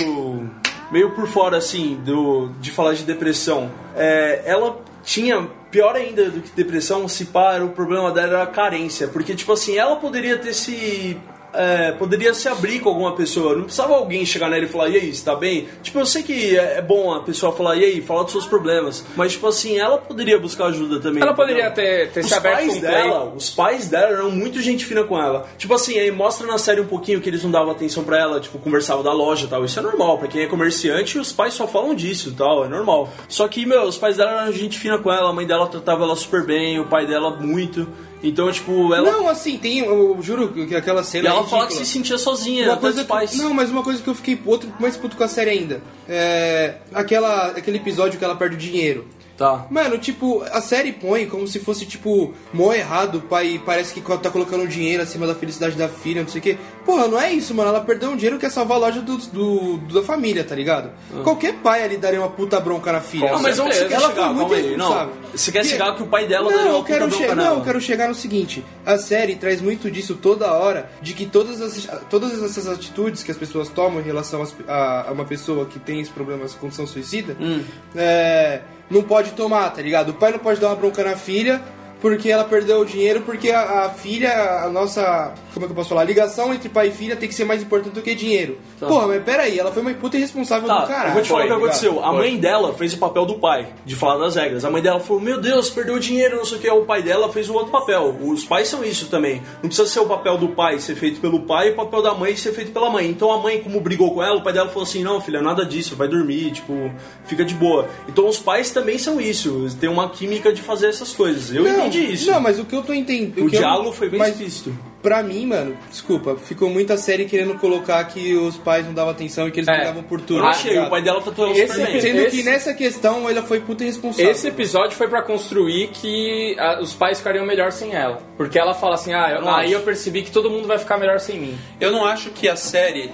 [0.94, 3.72] Meio por fora assim, do, de falar de depressão.
[3.96, 8.44] É, ela tinha, pior ainda do que depressão, se pá, era o problema dela era
[8.44, 9.08] a carência.
[9.08, 11.18] Porque, tipo assim, ela poderia ter se.
[11.54, 13.56] É, poderia se abrir com alguma pessoa.
[13.56, 15.68] Não precisava alguém chegar nela e falar, e aí, você tá bem?
[15.82, 18.46] Tipo, eu sei que é é bom a pessoa falar, e aí, fala dos seus
[18.46, 19.06] problemas.
[19.16, 21.22] Mas, tipo assim, ela poderia buscar ajuda também.
[21.22, 22.92] Ela poderia ter, ter os se aberto com pais um play.
[22.92, 25.48] dela, os pais dela eram muito gente fina com ela.
[25.58, 28.40] Tipo assim, aí mostra na série um pouquinho que eles não davam atenção pra ela,
[28.40, 29.64] tipo, conversavam da loja e tal.
[29.64, 32.68] Isso é normal, pra quem é comerciante, os pais só falam disso e tal, é
[32.68, 33.10] normal.
[33.28, 36.04] Só que, meu, os pais dela eram gente fina com ela, a mãe dela tratava
[36.04, 37.88] ela super bem, o pai dela muito.
[38.24, 39.12] Então, tipo, ela.
[39.12, 39.80] Não, assim, tem.
[39.80, 41.28] Eu juro que aquela e cena.
[41.28, 43.36] é ela fala que se sentia sozinha, Uma coisa dos pais.
[43.36, 45.82] não, mas uma coisa que eu fiquei outro mais puto com a série ainda.
[46.08, 46.76] É.
[46.94, 49.06] Aquela, aquele episódio que ela perde o dinheiro.
[49.44, 49.66] Tá.
[49.70, 54.00] Mano, tipo, a série põe como se fosse, tipo, mó errado, o pai parece que
[54.18, 56.58] tá colocando dinheiro acima da felicidade da filha, não sei o quê.
[56.86, 57.70] Porra, não é isso, mano.
[57.70, 60.56] Ela perdeu um dinheiro que quer salvar a loja do, do- do- da família, tá
[60.56, 60.92] ligado?
[61.24, 63.34] Qualquer pai ali daria uma puta bronca na filha.
[63.34, 64.26] Ah, mas onde você quer Ela chegar?
[64.28, 64.62] foi muito aí.
[64.64, 65.14] Não, irresponsável.
[65.34, 67.36] você quer Que- chegar que o pai dela daria não, uma eu quero chegar.
[67.36, 71.26] Não, eu quero chegar no seguinte: a série traz muito disso toda hora, de que
[71.26, 75.66] todas, as, todas essas atitudes que as pessoas tomam em relação a, a uma pessoa
[75.66, 77.62] que tem esse problema, essa condição suicida, Hum.
[77.96, 78.62] é,
[78.94, 80.10] não pode tomar, tá ligado?
[80.10, 81.62] O pai não pode dar uma bronca na filha.
[82.00, 85.34] Porque ela perdeu o dinheiro, porque a, a filha, a nossa.
[85.54, 86.02] Como é que eu posso falar?
[86.02, 88.58] A ligação entre pai e filha tem que ser mais importante do que dinheiro.
[88.80, 91.10] Porra, mas peraí, ela foi uma puta irresponsável Tá, do caralho.
[91.10, 92.04] eu vou te falar o que tá aconteceu.
[92.04, 94.66] A mãe dela fez o papel do pai, de falar das regras.
[94.66, 96.70] A mãe dela falou, meu Deus, perdeu dinheiro, não sei o que.
[96.70, 98.16] O pai dela fez o outro papel.
[98.22, 99.42] Os pais são isso também.
[99.62, 102.14] Não precisa ser o papel do pai ser feito pelo pai e o papel da
[102.14, 103.08] mãe ser feito pela mãe.
[103.10, 105.66] Então a mãe, como brigou com ela, o pai dela falou assim, não, filha, nada
[105.66, 106.92] disso, vai dormir, tipo,
[107.26, 107.88] fica de boa.
[108.10, 109.68] Então os pais também são isso.
[109.80, 111.54] Tem uma química de fazer essas coisas.
[111.54, 112.32] Eu Não, entendi isso.
[112.32, 113.34] Não, mas o que eu tô entendendo.
[113.46, 114.74] o que eu- diálogo foi bem mas explícito.
[115.04, 119.48] Pra mim, mano, desculpa, ficou muita série querendo colocar que os pais não davam atenção
[119.50, 119.76] e que eles É.
[119.76, 120.40] brigavam por tudo.
[120.40, 122.02] Eu achei, o pai dela ela Esse.
[122.02, 124.32] Sendo Esse- que nessa questão ela foi puta irresponsável.
[124.32, 128.20] Esse episódio foi pra construir que ah, os pais ficariam melhor sem ela.
[128.38, 131.20] Porque ela fala assim, ah, eu- aí eu percebi que todo mundo vai ficar melhor
[131.20, 131.58] sem mim.
[131.82, 133.12] Eu não acho que a série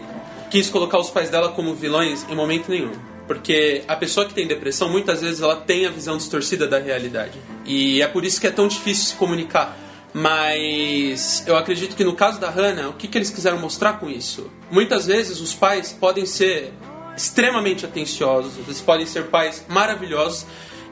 [0.51, 2.91] quis colocar os pais dela como vilões em momento nenhum.
[3.27, 7.37] Porque a pessoa que tem depressão, muitas vezes, ela tem a visão distorcida da realidade.
[7.65, 9.75] E é por isso que é tão difícil se comunicar.
[10.13, 14.09] Mas eu acredito que no caso da Hannah, o que, que eles quiseram mostrar com
[14.09, 14.49] isso?
[14.71, 16.73] Muitas vezes os pais podem ser
[17.15, 20.45] extremamente atenciosos, eles podem ser pais maravilhosos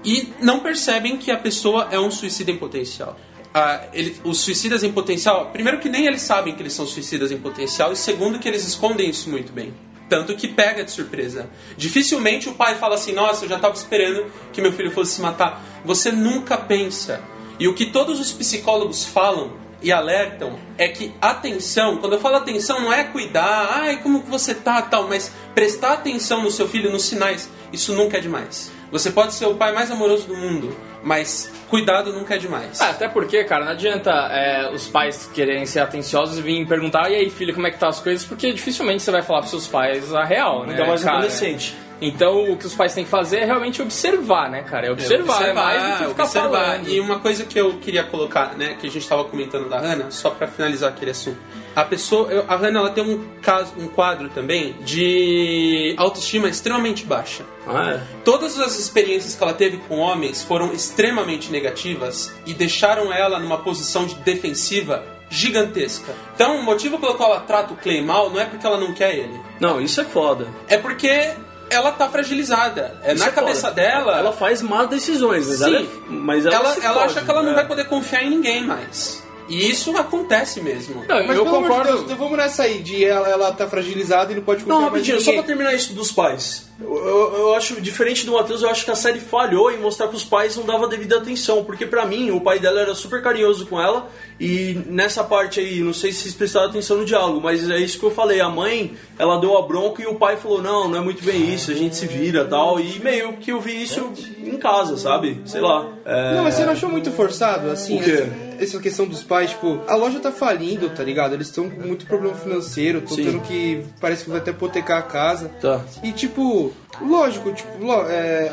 [0.03, 3.17] e não percebem que a pessoa é um suicida em potencial.
[3.53, 7.31] Ah, ele- os suicidas em potencial, primeiro que nem eles sabem que eles são suicidas
[7.31, 9.73] em potencial, e segundo que eles escondem isso muito bem.
[10.09, 11.49] Tanto que pega de surpresa.
[11.75, 15.21] Dificilmente o pai fala assim: Nossa, eu já estava esperando que meu filho fosse se
[15.21, 15.61] matar.
[15.83, 17.21] Você nunca pensa.
[17.59, 22.35] E o que todos os psicólogos falam e alertam é que atenção, quando eu falo
[22.35, 26.67] atenção, não é cuidar, ai, como que você tá, tal, mas prestar atenção no seu
[26.67, 28.71] filho, nos sinais, isso nunca é demais.
[28.91, 32.79] Você pode ser o pai mais amoroso do mundo, mas cuidado nunca é demais.
[32.79, 37.09] Ah, até porque, cara, não adianta é, os pais quererem ser atenciosos e virem perguntar,
[37.11, 38.25] e aí, filho, como é que tá as coisas?
[38.25, 40.71] Porque dificilmente você vai falar pros seus pais a real, né?
[40.71, 41.17] Ainda mais cara?
[41.17, 41.75] adolescente.
[42.01, 44.87] Então, o que os pais têm que fazer é realmente observar, né, cara?
[44.87, 46.49] É observar, é mais do que ficar observar.
[46.49, 46.87] falando.
[46.89, 50.11] E uma coisa que eu queria colocar, né, que a gente estava comentando da Hannah,
[50.11, 51.37] só para finalizar aquele assunto.
[51.75, 57.43] A pessoa, a Hannah, ela tem um caso, um quadro também de autoestima extremamente baixa.
[57.67, 58.01] Ah, é.
[58.23, 63.57] Todas as experiências que ela teve com homens foram extremamente negativas e deixaram ela numa
[63.59, 66.13] posição de defensiva gigantesca.
[66.33, 68.93] Então, o motivo pelo qual ela trata o Clay mal não é porque ela não
[68.93, 70.47] quer ele, Não, isso é foda.
[70.67, 71.31] é porque
[71.69, 72.95] ela tá fragilizada.
[73.03, 73.45] É Isso na é foda.
[73.47, 75.65] cabeça dela, Ela faz más decisões, mas Sim.
[75.65, 77.55] ela, é- mas ela, ela, ela acha que ela não né?
[77.55, 79.23] vai poder confiar em ninguém mais.
[79.49, 81.05] E isso acontece mesmo.
[81.07, 81.99] Não, Mas eu pelo amor concordo.
[81.99, 84.85] de Deus, vamos nessa aí, de ela, ela tá fragilizada e não pode confiar Não,
[84.89, 86.66] rapidinho, só pra terminar isso dos pais.
[86.79, 90.07] Eu, eu- eu acho, diferente do Matheus, eu acho que a série falhou em mostrar
[90.09, 91.63] que os pais não davam devida atenção.
[91.63, 94.09] Porque pra mim, o pai dela era super carinhoso com ela.
[94.39, 97.97] E nessa parte aí, não sei se vocês prestaram atenção no diálogo, mas é isso
[97.99, 98.39] que eu falei.
[98.39, 101.51] A mãe, ela deu a bronca e o pai falou: Não, não é muito bem
[101.53, 102.79] isso, a gente se vira tal.
[102.79, 105.41] E meio que eu vi isso em casa, sabe?
[105.45, 105.87] Sei lá.
[106.05, 106.35] É...
[106.35, 107.99] Não, mas você não achou muito forçado, assim?
[107.99, 108.11] O quê?
[108.59, 111.33] Essa, essa questão dos pais, tipo, a loja tá falindo, tá ligado?
[111.33, 113.23] Eles estão com muito problema financeiro, estão Sim.
[113.25, 113.83] tendo que.
[113.99, 115.49] Parece que vai até hipotecar a casa.
[115.59, 115.83] Tá.
[116.03, 118.51] E tipo, jogo lógico, tipo, lo- é,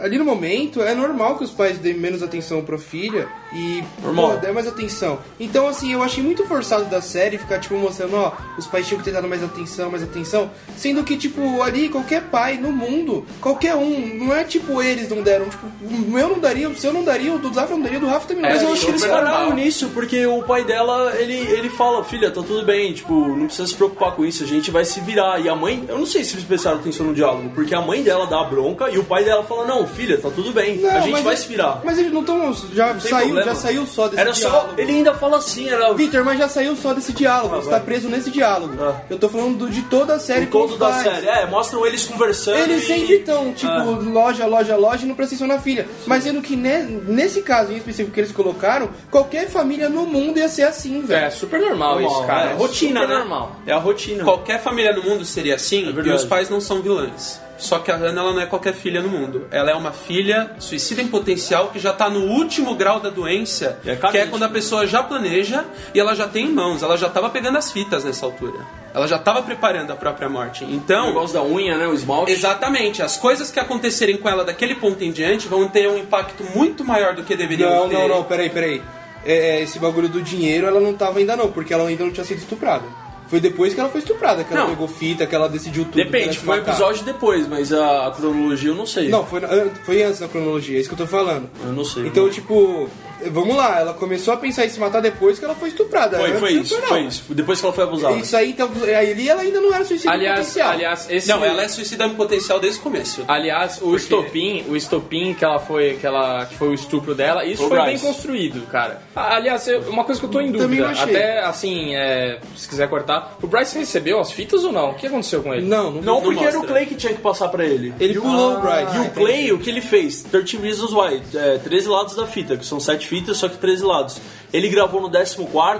[0.00, 4.36] ali no momento é normal que os pais deem menos atenção pra filha e pô,
[4.36, 5.18] dê mais atenção.
[5.40, 8.98] Então, assim, eu achei muito forçado da série ficar, tipo, mostrando, ó, os pais tinham
[8.98, 10.50] que ter dado mais atenção, mais atenção.
[10.76, 15.22] Sendo que, tipo, ali, qualquer pai no mundo, qualquer um, não é tipo eles não
[15.22, 17.98] deram, tipo, o meu não daria, o seu não daria, o do Zafra não daria,
[17.98, 19.54] o do Rafa também não É, Mas eu acho que eles pararam normal.
[19.54, 23.66] nisso, porque o pai dela, ele, ele fala, filha, tá tudo bem, tipo, não precisa
[23.68, 25.40] se preocupar com isso, a gente vai se virar.
[25.40, 28.02] E a mãe, eu não sei se eles prestaram atenção no diálogo, porque a mãe
[28.02, 30.90] dela dá a bronca e o pai dela fala: Não, filha, tá tudo bem, Não,
[30.90, 31.80] a gente vai ele- se virar.
[31.84, 32.52] Mas eles não estão.
[32.72, 33.44] Já saiu, problema.
[33.44, 34.48] já saiu só desse Era só.
[34.50, 34.74] diálogo.
[34.78, 35.92] Ele ainda fala assim, era.
[35.94, 37.54] Vitor, mas já saiu só desse diálogo.
[37.54, 37.78] Ah, você vai.
[37.80, 38.74] tá preso nesse diálogo.
[38.80, 39.00] Ah.
[39.08, 41.02] Eu tô falando do- de toda a série O todo da pais.
[41.02, 41.26] série.
[41.28, 42.58] É, mostram eles conversando.
[42.58, 43.84] Eles e- sempre estão, tipo, Ah.
[43.84, 45.86] loja, loja, loja e não atenção na filha.
[46.06, 50.38] Mas sendo que ne- nesse caso em específico que eles colocaram, qualquer família no mundo
[50.38, 51.32] ia ser assim, É velho.
[51.32, 52.50] super normal isso, Normal, cara.
[52.50, 53.18] é, rotina, super né?
[53.20, 53.56] normal.
[53.66, 54.24] É a rotina.
[54.24, 57.40] Qualquer família no mundo seria assim, É e os pais não são vilões.
[57.58, 59.46] Só que a Hannah ela não é qualquer filha no mundo.
[59.50, 63.78] Ela é uma filha suicida em potencial que já tá no último grau da doença,
[63.84, 65.64] É que é quando a pessoa já planeja
[65.94, 68.58] e ela já tem em mãos, ela já tava pegando as fitas nessa altura.
[68.92, 70.64] Ela já tava preparando a própria morte.
[70.64, 71.86] O Então, negócio da unha, né?
[71.86, 72.32] O esmalte.
[72.32, 76.44] exatamente, as coisas que acontecerem com ela daquele ponto em diante vão ter um impacto
[76.54, 77.94] muito maior do que deveriam Não, ter.
[77.94, 78.82] não, não, peraí, peraí.
[79.24, 82.10] É, é, esse bagulho do dinheiro ela não tava ainda não, porque ela ainda não
[82.12, 82.84] tinha sido estuprada.
[83.28, 84.70] Foi depois que ela foi estuprada, que ela Não.
[84.70, 86.00] pegou fita, que ela decidiu tudo.
[86.00, 86.70] ela Depende, foi um matar.
[86.72, 89.08] episódio depois, mas a, a cronologia eu não sei.
[89.08, 89.48] Não, foi, na-
[89.84, 91.48] foi antes da cronologia, é isso que eu tô falando.
[91.64, 92.06] Eu não sei.
[92.06, 92.88] Então, tipo,
[93.30, 96.18] vamos lá, ela começou a pensar em se matar depois que ela foi estuprada.
[96.18, 97.24] Foi, Antes foi isso, foi isso.
[97.34, 98.16] Depois que ela foi abusada.
[98.16, 100.70] Isso aí, então, ali ela ainda não era suicídio Aliás, potencial.
[100.70, 103.24] aliás, esse Não, ela é suicida em potencial desde o começo.
[103.28, 107.44] Aliás, o estopim, o estopim que ela foi, que ela que foi o estupro dela,
[107.44, 108.02] isso O foi Bryce.
[108.04, 109.02] bem construído, cara.
[109.14, 112.88] Ah, Aliás, eu- uma coisa que eu tô em dúvida, até assim, é, se quiser
[112.88, 114.90] cortar, o Bryce recebeu as fitas ou não?
[114.90, 115.66] O que aconteceu com ele?
[115.66, 116.64] Não, não, Não, porque era o.
[116.66, 117.94] Clay que tinha que passar pra ele.
[118.00, 118.96] Ele E pulou o Bryce.
[118.96, 120.22] E o Clay, o que ele fez?
[120.22, 123.84] 13 Reasons Why, é, 13 lados da fita, que são 7 fitas, só que 13
[123.84, 124.20] lados.
[124.52, 125.38] Ele gravou no 14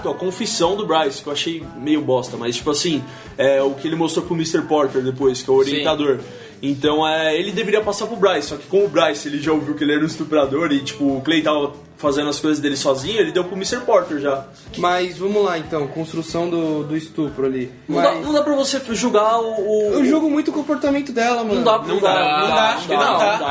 [0.09, 3.03] a confissão do Bryce, que eu achei meio bosta, mas tipo assim,
[3.37, 4.63] é o que ele mostrou pro Mr.
[4.63, 6.21] Porter depois, que é o orientador.
[6.63, 9.75] Então é, ele deveria passar pro Bryce, só que com o Bryce ele já ouviu
[9.75, 13.19] que ele era um estuprador e tipo, o Clay tava fazendo as coisas dele sozinho,
[13.19, 13.81] ele deu pro Mr.
[13.81, 14.45] Porter já.
[14.79, 17.73] Mas vamos lá então, construção do, do estupro ali.
[17.89, 19.55] Não, dá, não dá pra você julgar o.
[19.61, 21.55] o- eu julgo muito o comportamento dela, mano.
[21.57, 23.07] Não dá pra Não dá, não dá, acho que não dá.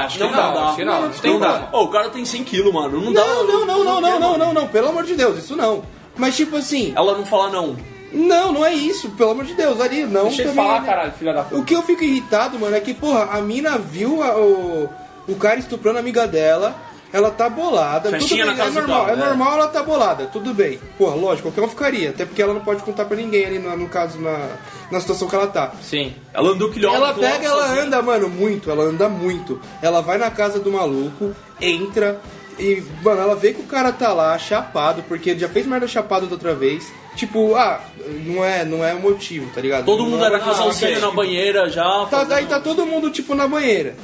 [0.05, 1.58] acho Não que dá, acho que não, Não, acho que não não dá.
[1.58, 1.69] dá.
[1.77, 3.01] Ô, o cara tem 100 quilos, mano.
[3.01, 3.21] Não dá.
[3.25, 5.84] Não, não, não, não, não, não, não, não, pelo amor de Deus, isso não.
[6.17, 7.75] Mas tipo assim, Ela não fala não.
[8.13, 10.25] não, não é isso, pelo amor de Deus, ali, não.
[10.27, 10.88] Deixa também, falar, né?
[10.88, 11.60] caralho, filha da puta.
[11.60, 14.89] O que eu fico irritado, mano, é que, porra, a mina viu a- o,
[15.27, 16.73] o cara estuprando a amiga dela,
[17.15, 19.15] ela tá bolada, Festinha tudo bem, é normal, é é.
[19.15, 20.80] normal ela tá bolada, tudo bem.
[20.97, 23.75] Porra, lógico, qualquer um ficaria, até porque ela não pode contar pra ninguém ali, no,
[23.78, 24.49] no caso, na,
[24.91, 25.71] na situação que ela tá.
[25.82, 26.13] Sim.
[26.34, 27.04] Ela andou quilômetro.
[27.06, 29.60] Ela pega, ela anda, mano, muito, ela anda muito.
[29.82, 32.19] Ela vai na casa do maluco, entra
[32.60, 35.88] e, mano, ela vê que o cara tá lá chapado, porque ele já fez merda
[35.88, 36.91] chapado da outra vez.
[37.15, 37.80] Tipo, ah,
[38.25, 39.86] não é, não é o motivo, tá ligado?
[39.86, 40.54] Todo Não mundo é era motivo.
[40.54, 41.82] casalzinho na banheira já.
[41.84, 43.95] Tá, fazendo- daí tá todo mundo, tipo, na banheira.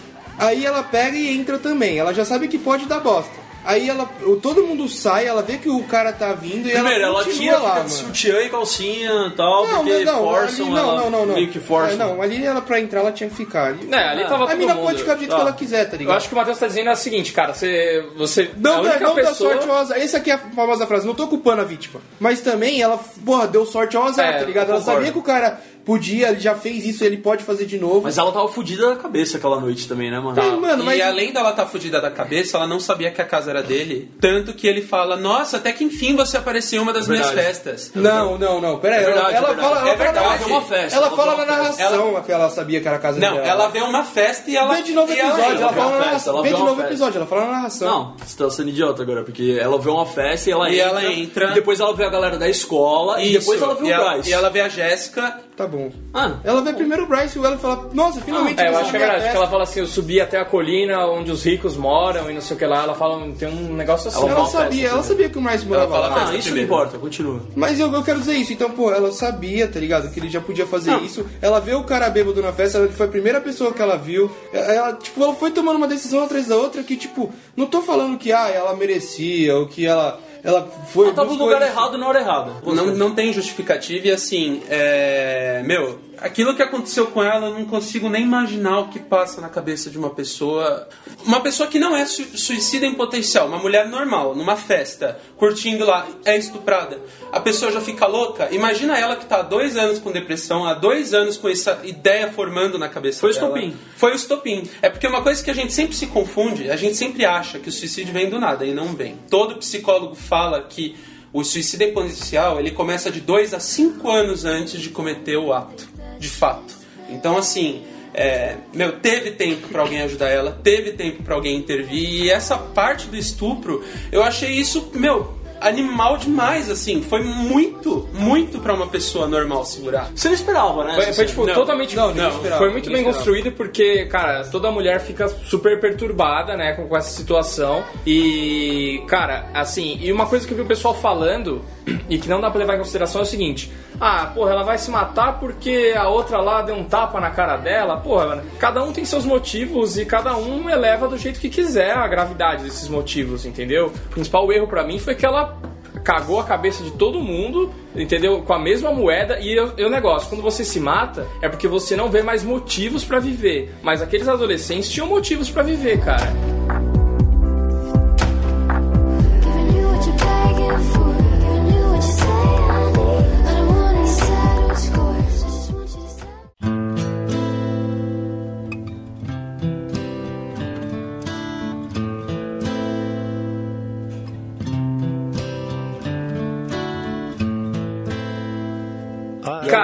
[0.41, 1.97] Aí ela pega e entra também.
[1.99, 3.39] Ela já sabe que pode dar bosta.
[3.63, 4.10] Aí ela,
[4.41, 7.60] todo mundo sai, ela vê que o cara tá vindo e Primeiro, ela ela tira,
[7.60, 10.80] lá, fica de sutiã e calcinha e tal, Não, porque não, não, forçam ali, não,
[10.82, 10.95] ela.
[11.01, 11.34] não, não, não.
[11.36, 11.91] Meio que forçam.
[11.91, 13.67] É, não, ali ela pra entrar ela tinha que ficar.
[13.67, 14.84] Ali, É, ali tava a mina mundo.
[14.88, 15.36] pode ficar do jeito Tá.
[15.36, 16.17] que ela quiser, tá Eu ligado?
[16.17, 18.04] acho que o Matheus tá dizendo é o seguinte, cara, você.
[18.17, 19.51] você Não, a dá, única não dá pessoa...
[19.54, 19.97] sorte ao azar.
[19.99, 21.06] Essa aqui é a famosa frase.
[21.06, 22.01] Não tô culpando a vítima.
[22.19, 24.69] Mas também ela, porra, deu sorte ao azar, É, tá ligado?
[24.69, 27.78] eu Ela sabia que o cara podia, ele já fez isso, ele pode fazer de
[27.78, 28.02] novo.
[28.04, 30.41] Mas ela tava fudida da cabeça aquela noite também, né, mano?
[30.41, 31.02] Sim, mano, e mas...
[31.02, 34.12] além dela estar fudida da cabeça, ela não sabia que a casa era dele.
[34.20, 37.48] Tanto que ele fala: Nossa, até que enfim você apareceu em uma das minhas verdade.
[37.48, 37.91] festas.
[37.96, 39.02] Não, não, não, pera aí.
[39.02, 39.62] É ela, verdade, ela é verdade.
[39.62, 40.26] fala, ela É fala verdade.
[40.26, 42.98] na- Ela vê uma festa, Ela ela fala na narração que ela sabia que era
[42.98, 43.48] a casa Não, dela.
[43.48, 44.74] ela vê uma festa e ela.
[44.76, 46.34] Vê de novo o e ela episódio, ela, fala na narração.
[46.34, 47.88] ela Vê de novo episódio, ela fala na narração.
[47.91, 50.89] Não, você tá sendo idiota agora, porque ela vê uma festa e ela E entra.
[50.89, 51.52] ela entra.
[51.52, 53.39] E depois ela vê a galera da escola e Isso.
[53.39, 54.30] depois ela vê o e ela, Bryce.
[54.30, 55.39] e ela vê a Jéssica.
[55.62, 55.91] Tá bom.
[56.13, 58.95] Ah, Ela vê primeiro o Bryce e ela fala, nossa, finalmente É, eu acho que
[58.97, 62.30] é verdade, que ela fala assim, eu subi até a colina onde os ricos moram
[62.30, 64.19] e não sei o que lá, ela fala, tem um negócio assim.
[64.21, 66.15] Ela Ela sabia, ela sabia que o Bryce morava fala lá.
[66.30, 66.56] ah isso primeiro.
[66.69, 67.41] não importa, continua.
[67.56, 70.12] Mas eu, eu quero dizer isso, então, pô, ela sabia, tá ligado?
[70.12, 71.04] Que ele já podia fazer Não.
[71.04, 71.26] isso.
[71.41, 74.32] Ela vê o cara bêbado na festa, ela foi a primeira pessoa que ela viu.
[74.52, 78.17] Ela, tipo, ela foi tomando uma decisão atrás da outra que, tipo, não tô falando
[78.17, 80.19] que, ah, ela merecia, ou que ela.
[80.43, 81.08] Ela foi.
[81.08, 82.51] Ela tava no lugar errado na hora errada.
[82.65, 85.62] Não, não tem justificativa e assim, é.
[85.65, 89.49] Meu, aquilo que aconteceu com ela, eu não consigo nem imaginar o que passa na
[89.49, 90.88] cabeça de uma pessoa.
[91.25, 95.86] Uma pessoa que não é su- suicida em potencial, uma mulher normal, numa festa, curtindo
[95.86, 96.99] lá, é estuprada.
[97.31, 98.47] A pessoa já fica louca.
[98.51, 102.31] Imagina ela que tá há dois anos com depressão, há dois anos com essa ideia
[102.31, 103.47] formando na cabeça Foi o dela.
[103.47, 103.77] estopim.
[103.97, 104.69] Foi o estopim.
[104.81, 107.69] É porque uma coisa que a gente sempre se confunde, a gente sempre acha que
[107.69, 109.17] o suicídio vem do nada e não vem.
[109.29, 110.95] Todo psicólogo fala que
[111.34, 115.54] o suicídio em potencial ele começa de dois a cinco anos antes de cometer o
[115.54, 115.87] ato,
[116.22, 116.76] de fato.
[117.10, 122.24] Então assim, é, meu, teve tempo pra alguém ajudar ela, teve tempo pra alguém intervir
[122.24, 127.02] e essa parte do estupro, eu achei isso, meu, animal demais, assim.
[127.02, 130.12] Foi muito, muito pra uma pessoa normal segurar.
[130.13, 130.96] Você não esperava, né?
[130.96, 131.54] Foi, foi, tipo, Não.
[131.54, 131.96] totalmente.
[131.96, 136.74] Não, ninguém esperava, foi muito bem construído porque, cara, toda mulher fica super perturbada, né,
[136.74, 137.84] com, com essa situação.
[138.06, 141.62] E, cara, assim, e uma coisa que eu vi o pessoal falando
[142.10, 143.72] e que não dá pra levar em consideração é o seguinte:
[144.04, 147.56] ah, porra, ela vai se matar porque a outra lá deu um tapa na cara
[147.56, 147.97] dela.
[147.97, 151.91] Porra, mano, cada um tem seus motivos e cada um eleva do jeito que quiser
[151.95, 153.93] a gravidade desses motivos, entendeu?
[154.08, 155.56] O principal erro pra mim foi que ela
[156.04, 158.41] cagou a cabeça de todo mundo, entendeu?
[158.41, 162.10] Com a mesma moeda e o negócio, quando você se mata, é porque você não
[162.10, 163.71] vê mais motivos pra viver.
[163.83, 167.00] Mas aqueles adolescentes tinham motivos pra viver, cara.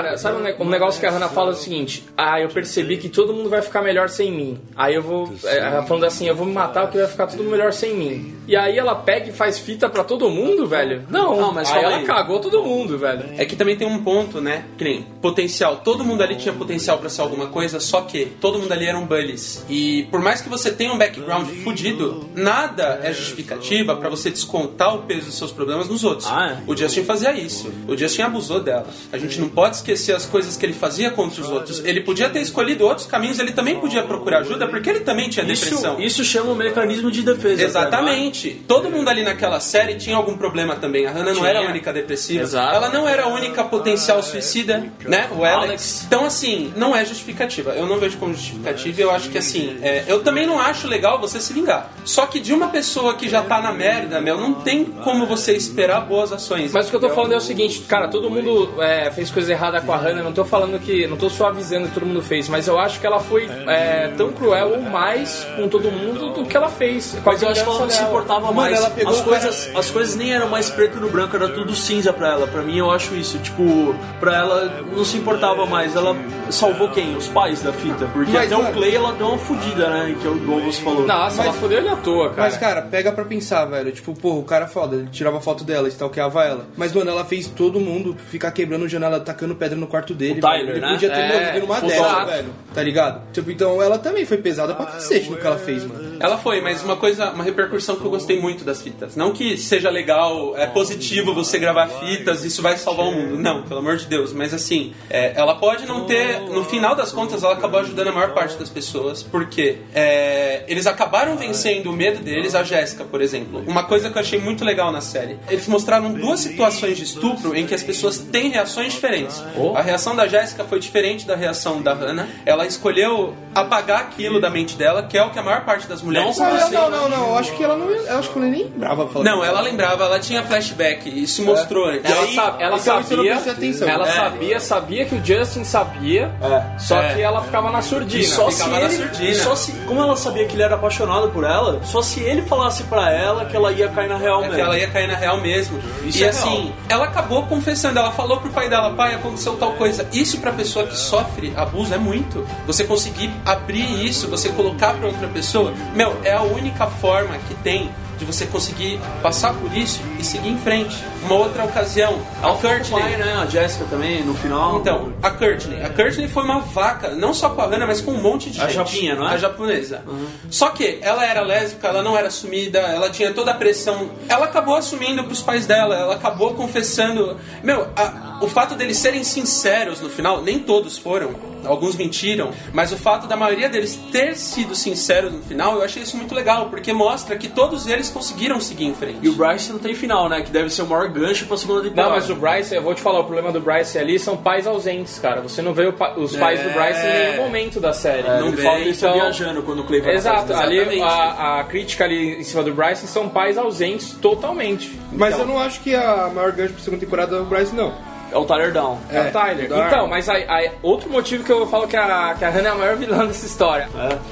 [0.04, 2.50] Cara, sabe um, ne- um negócio que a Hannah fala é o seguinte: Ah, eu
[2.50, 4.60] percebi que todo mundo vai ficar melhor sem mim.
[4.76, 5.32] Aí eu vou.
[5.43, 8.34] é, Ela falando assim: Eu vou me matar porque vai ficar mundo melhor sem mim.
[8.48, 11.04] E aí ela pega e faz fita pra todo mundo, velho?
[11.10, 12.06] Não, Não, mas aí ela aí.
[12.06, 13.26] cagou todo mundo, velho.
[13.38, 14.64] É que também tem um ponto, né?
[14.78, 15.78] Que nem potencial.
[15.84, 19.06] Todo mundo ali tinha potencial pra ser alguma coisa, só que todo mundo ali eram
[19.06, 19.66] bullies.
[19.70, 24.95] E por mais que você tenha um background fudido, nada é justificativa pra você descontar
[24.95, 26.30] o peso dos seus problemas nos outros.
[26.32, 26.72] Ah, é?
[26.72, 27.70] O Justin fazia isso.
[27.88, 28.88] O Justin abusou dela.
[29.12, 31.84] A gente não pode esquecer as coisas que ele fazia contra os outros.
[31.86, 35.46] Ele podia ter escolhido outros caminhos, ele também podia procurar ajuda, porque ele também tinha
[35.46, 36.00] Isso, depressão.
[36.02, 37.64] isso chama um mecanismo de defesa.
[37.64, 38.62] Exatamente.
[38.68, 41.06] Todo mundo ali naquela série tinha algum problema também.
[41.06, 41.50] A Hannah não Tinha.
[41.50, 42.44] era a única depressiva.
[42.44, 42.76] Exato.
[42.76, 45.30] Ela não era a única potencial suicida, né?
[45.32, 45.68] O Alex.
[45.68, 46.04] Alex.
[46.08, 47.72] Então, assim, não é justificativa.
[47.72, 49.02] Eu não vejo como justificativa.
[49.02, 51.92] Eu acho que, assim, é, eu também não acho legal você se vingar.
[52.04, 55.54] Só que de uma pessoa que já tá na merda, meu, não tem como você
[55.54, 56.72] esperar boas ações.
[56.72, 59.52] Mas o que eu tô falando é o seguinte, cara, todo mundo é, fez coisa
[59.52, 61.07] errada com a Hannah, não tô falando que.
[61.07, 64.32] Não tô suavizando que todo mundo fez, mas eu acho que ela foi é, tão
[64.32, 67.17] cruel ou mais com todo mundo do que ela fez.
[67.25, 68.78] Mas eu acho que ela não se importava mais.
[68.78, 72.13] ela pegou as, coisas, as coisas nem eram mais preto no branco, era tudo cinza
[72.13, 72.47] pra ela.
[72.47, 73.38] Pra mim, eu acho isso.
[73.39, 75.95] Tipo, pra ela não se importava mais.
[75.95, 76.15] Ela
[76.49, 77.15] salvou quem?
[77.15, 78.05] Os pais da fita.
[78.13, 80.15] Porque Mas, até o Clay ela deu uma fudida, né?
[80.19, 81.05] Que é o você falou.
[81.05, 82.41] Nossa, ela fodeu ele à toa, cara.
[82.41, 83.91] Mas, cara, pega pra pensar, velho.
[83.91, 86.67] Tipo, porra, o cara é foda, ele tirava foto dela, stalkeava ela.
[86.78, 90.39] Mas, mano, ela fez todo mundo ficar quebrando janela, tacando pedra no quarto dele.
[90.39, 90.70] O Tyler.
[90.76, 90.91] Ele né?
[90.93, 92.49] podia ter É, morrido numa dessa, velho.
[92.74, 93.22] Tá ligado?
[93.32, 96.18] Tipo, então ela também foi pesada pra cacete no que ela fez, mano.
[96.20, 99.15] Ela foi, mas uma coisa, uma repercussão que eu gostei muito das fitas.
[99.15, 103.38] Não que seja legal, é positivo você gravar fitas, isso vai salvar o mundo.
[103.38, 104.34] Não, pelo amor de Deus.
[104.34, 106.39] Mas assim, é, ela pode não ter.
[106.41, 110.88] No final das contas, ela acabou ajudando a maior parte das pessoas, porque é, eles
[110.88, 113.63] acabaram vencendo o medo deles, a Jéssica, por exemplo.
[113.68, 115.38] Uma coisa que eu achei muito legal na série.
[115.49, 119.43] Eles mostraram duas situações de estupro em que as pessoas têm reações diferentes.
[119.76, 122.28] A reação da Jéssica foi diferente da reação da Hannah.
[122.45, 126.01] Ela escolheu apagar aquilo da mente dela, que é o que a maior parte das
[126.01, 126.72] mulheres Não, fazem.
[126.78, 127.28] não, não, não.
[127.30, 127.89] Eu acho que ela não.
[127.89, 129.26] Eu acho que ela nem lembrava pra falar.
[129.26, 132.10] Não, ela lembrava, ela tinha flashback, isso mostrou antes.
[132.10, 133.88] Ela, aí- sa- ela então sabia, atenção.
[133.89, 134.12] ela É.
[134.12, 136.80] sabia, sabia que o Justin sabia, É.
[136.80, 137.14] só É.
[137.16, 138.22] que ela ficava na surdina.
[138.24, 139.30] E só se ficava na ele, surdina.
[139.30, 142.41] e só se, como ela sabia que ele era apaixonado por ela, só se ele
[142.43, 144.55] falasse pra ela que ela ia cair na real É mesmo.
[144.55, 145.80] que ela ia cair na real mesmo.
[146.03, 146.74] Isso e é assim, real.
[146.89, 150.08] ela acabou confessando, ela falou pro pai dela, pai, aconteceu tal coisa.
[150.12, 152.45] Isso pra pessoa que sofre abuso é muito.
[152.66, 157.56] Você conseguir abrir isso, você colocar pra outra pessoa, meu, é a única forma que
[157.56, 160.95] tem de você conseguir passar por isso e seguir em frente.
[161.24, 163.01] Uma outra ocasião, a o Courtney.
[163.01, 163.34] pai, né?
[163.41, 164.78] A Jessica também, no final.
[164.80, 165.82] Então, a Courtney.
[165.84, 168.59] A Courtney foi uma vaca, não só com a Hannah, mas com um monte de
[168.61, 168.76] A gente.
[168.76, 169.34] japinha, não é?
[169.34, 170.03] A japonesa.
[170.49, 174.09] Só que ela era lésbica, ela não era assumida, ela tinha toda a pressão.
[174.30, 177.38] Ela acabou assumindo pros pais dela, ela acabou confessando.
[177.63, 182.91] Meu, a- o fato deles serem sinceros no final, nem todos foram, alguns mentiram, mas
[182.91, 186.70] o fato da maioria deles ter sido sinceros no final, eu achei isso muito legal,
[186.70, 189.20] porque mostra que todos eles conseguiram seguir em frente.
[189.22, 190.41] E o Bryce não tem final, né?
[190.41, 192.12] Que deve ser o maior gancho pra segunda Não, temporada.
[192.16, 195.20] mas o Bryce, eu vou te falar, o problema do Bryce ali são pais ausentes,
[195.20, 195.41] cara.
[195.41, 198.28] Você não vê pa- os pais do Bryce em nenhum momento da série.
[198.28, 199.20] É, não vê, fala que ele está então...
[199.22, 203.08] viajando quando o Clay vai Exato, ali a, a crítica ali em cima do Bryce
[203.08, 204.97] são pais ausentes totalmente.
[205.12, 207.76] Mas Então, eu não acho que a maior gancho pra segunda temporada é o Bryce,
[207.76, 207.93] não.
[208.32, 208.97] É o Tyler Down.
[209.09, 209.69] É, o Tyler.
[209.69, 209.88] Darn.
[209.88, 212.71] Então, mas aí, aí, outro motivo que eu falo que a, que a Hannah é
[212.71, 213.88] a maior vilã dessa história.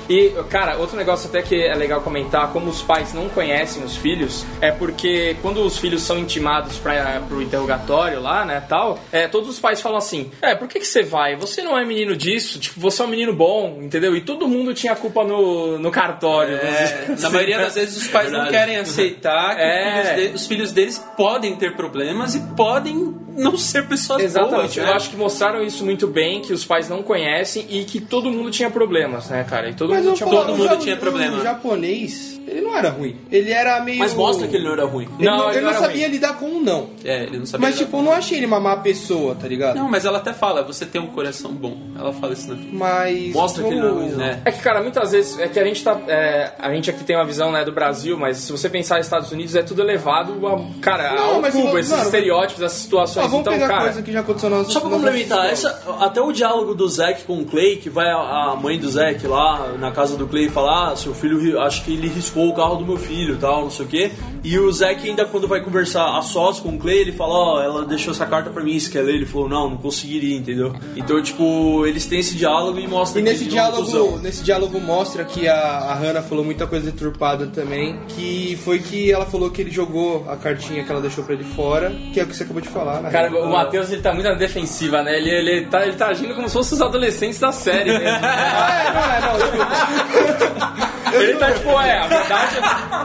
[0.09, 3.95] E, cara, outro negócio até que é legal comentar, como os pais não conhecem os
[3.95, 9.27] filhos, é porque quando os filhos são intimados para pro interrogatório lá, né, tal, é,
[9.27, 11.35] todos os pais falam assim, é, por que que você vai?
[11.35, 14.15] Você não é menino disso, tipo, você é um menino bom, entendeu?
[14.15, 16.55] E todo mundo tinha culpa no, no cartório.
[16.57, 20.01] É, na maioria das vezes os pais não querem aceitar que É.
[20.01, 24.57] os, filhos de- os filhos deles podem ter problemas e podem não ser pessoas Exatamente,
[24.57, 24.77] boas.
[24.77, 24.91] eu né?
[24.93, 28.49] acho que mostraram isso muito bem, que os pais não conhecem e que todo mundo
[28.49, 29.69] tinha problemas, né, cara?
[29.69, 31.37] E todo Mas mundo eu tinha falo, todo mundo tinha problema.
[31.37, 33.15] O japonês, ele não era ruim.
[33.31, 33.99] Ele era meio.
[33.99, 35.07] Mas mostra que ele não era ruim.
[35.19, 36.11] Ele não, Não, ele ele não era sabia ruim.
[36.11, 36.89] lidar com um não.
[37.03, 37.67] É, ele não sabia.
[37.67, 39.75] Mas, tipo, eu não achei ele uma má pessoa, tá ligado?
[39.75, 41.77] Não, mas ela até fala, você tem um coração bom.
[41.97, 42.69] Ela fala isso na vida.
[42.71, 43.33] Mas.
[43.33, 44.25] Mostra que ele não é ruim, não.
[44.25, 44.51] É.
[44.51, 45.99] Que, cara, muitas vezes é que a gente tá.
[46.07, 49.05] é, a gente aqui tem uma visão né, do Brasil, mas se você pensar nos
[49.07, 52.61] Estados Unidos, é tudo elevado a, cara, Não, ao mas cubo, não, esses não, estereótipos,
[52.63, 53.25] essas situações.
[53.25, 53.81] Ah, vamos então, pegar cara.
[53.81, 57.23] coisa que já aconteceu na nossa Só pra complementar, essa, até o diálogo do Zack
[57.23, 60.49] com o Clay, que vai a, a mãe do Zack lá na casa do Clay
[60.49, 63.71] falar, ah, seu filho, acho que ele riscou o carro do meu filho tal, não
[63.71, 64.11] sei o quê.
[64.43, 67.63] E o Zack ainda quando vai conversar a sós com o Clay, ele fala, ó,
[67.63, 69.15] ela deixou essa carta pra mim, se quer ler?
[69.15, 70.75] Ele falou, não, não conseguiria, entendeu?
[70.95, 75.25] Então, tipo, eles têm esse diálogo e mostra E que nesse diálogo, nesse diálogo mostra
[75.25, 77.97] que a, a Hannah falou muita coisa deturpada também.
[78.09, 81.43] Que foi que ela falou que ele jogou a cartinha que ela deixou pra ele
[81.43, 83.09] fora, que é o que você acabou de falar, né?
[83.09, 85.17] Cara, o Matheus ele tá muito na defensiva, né?
[85.17, 88.05] Ele, ele, tá, ele tá agindo como se fossem os adolescentes da série mesmo.
[88.35, 92.55] É, não, é, não, tipo, ele tá tipo, é, verdade,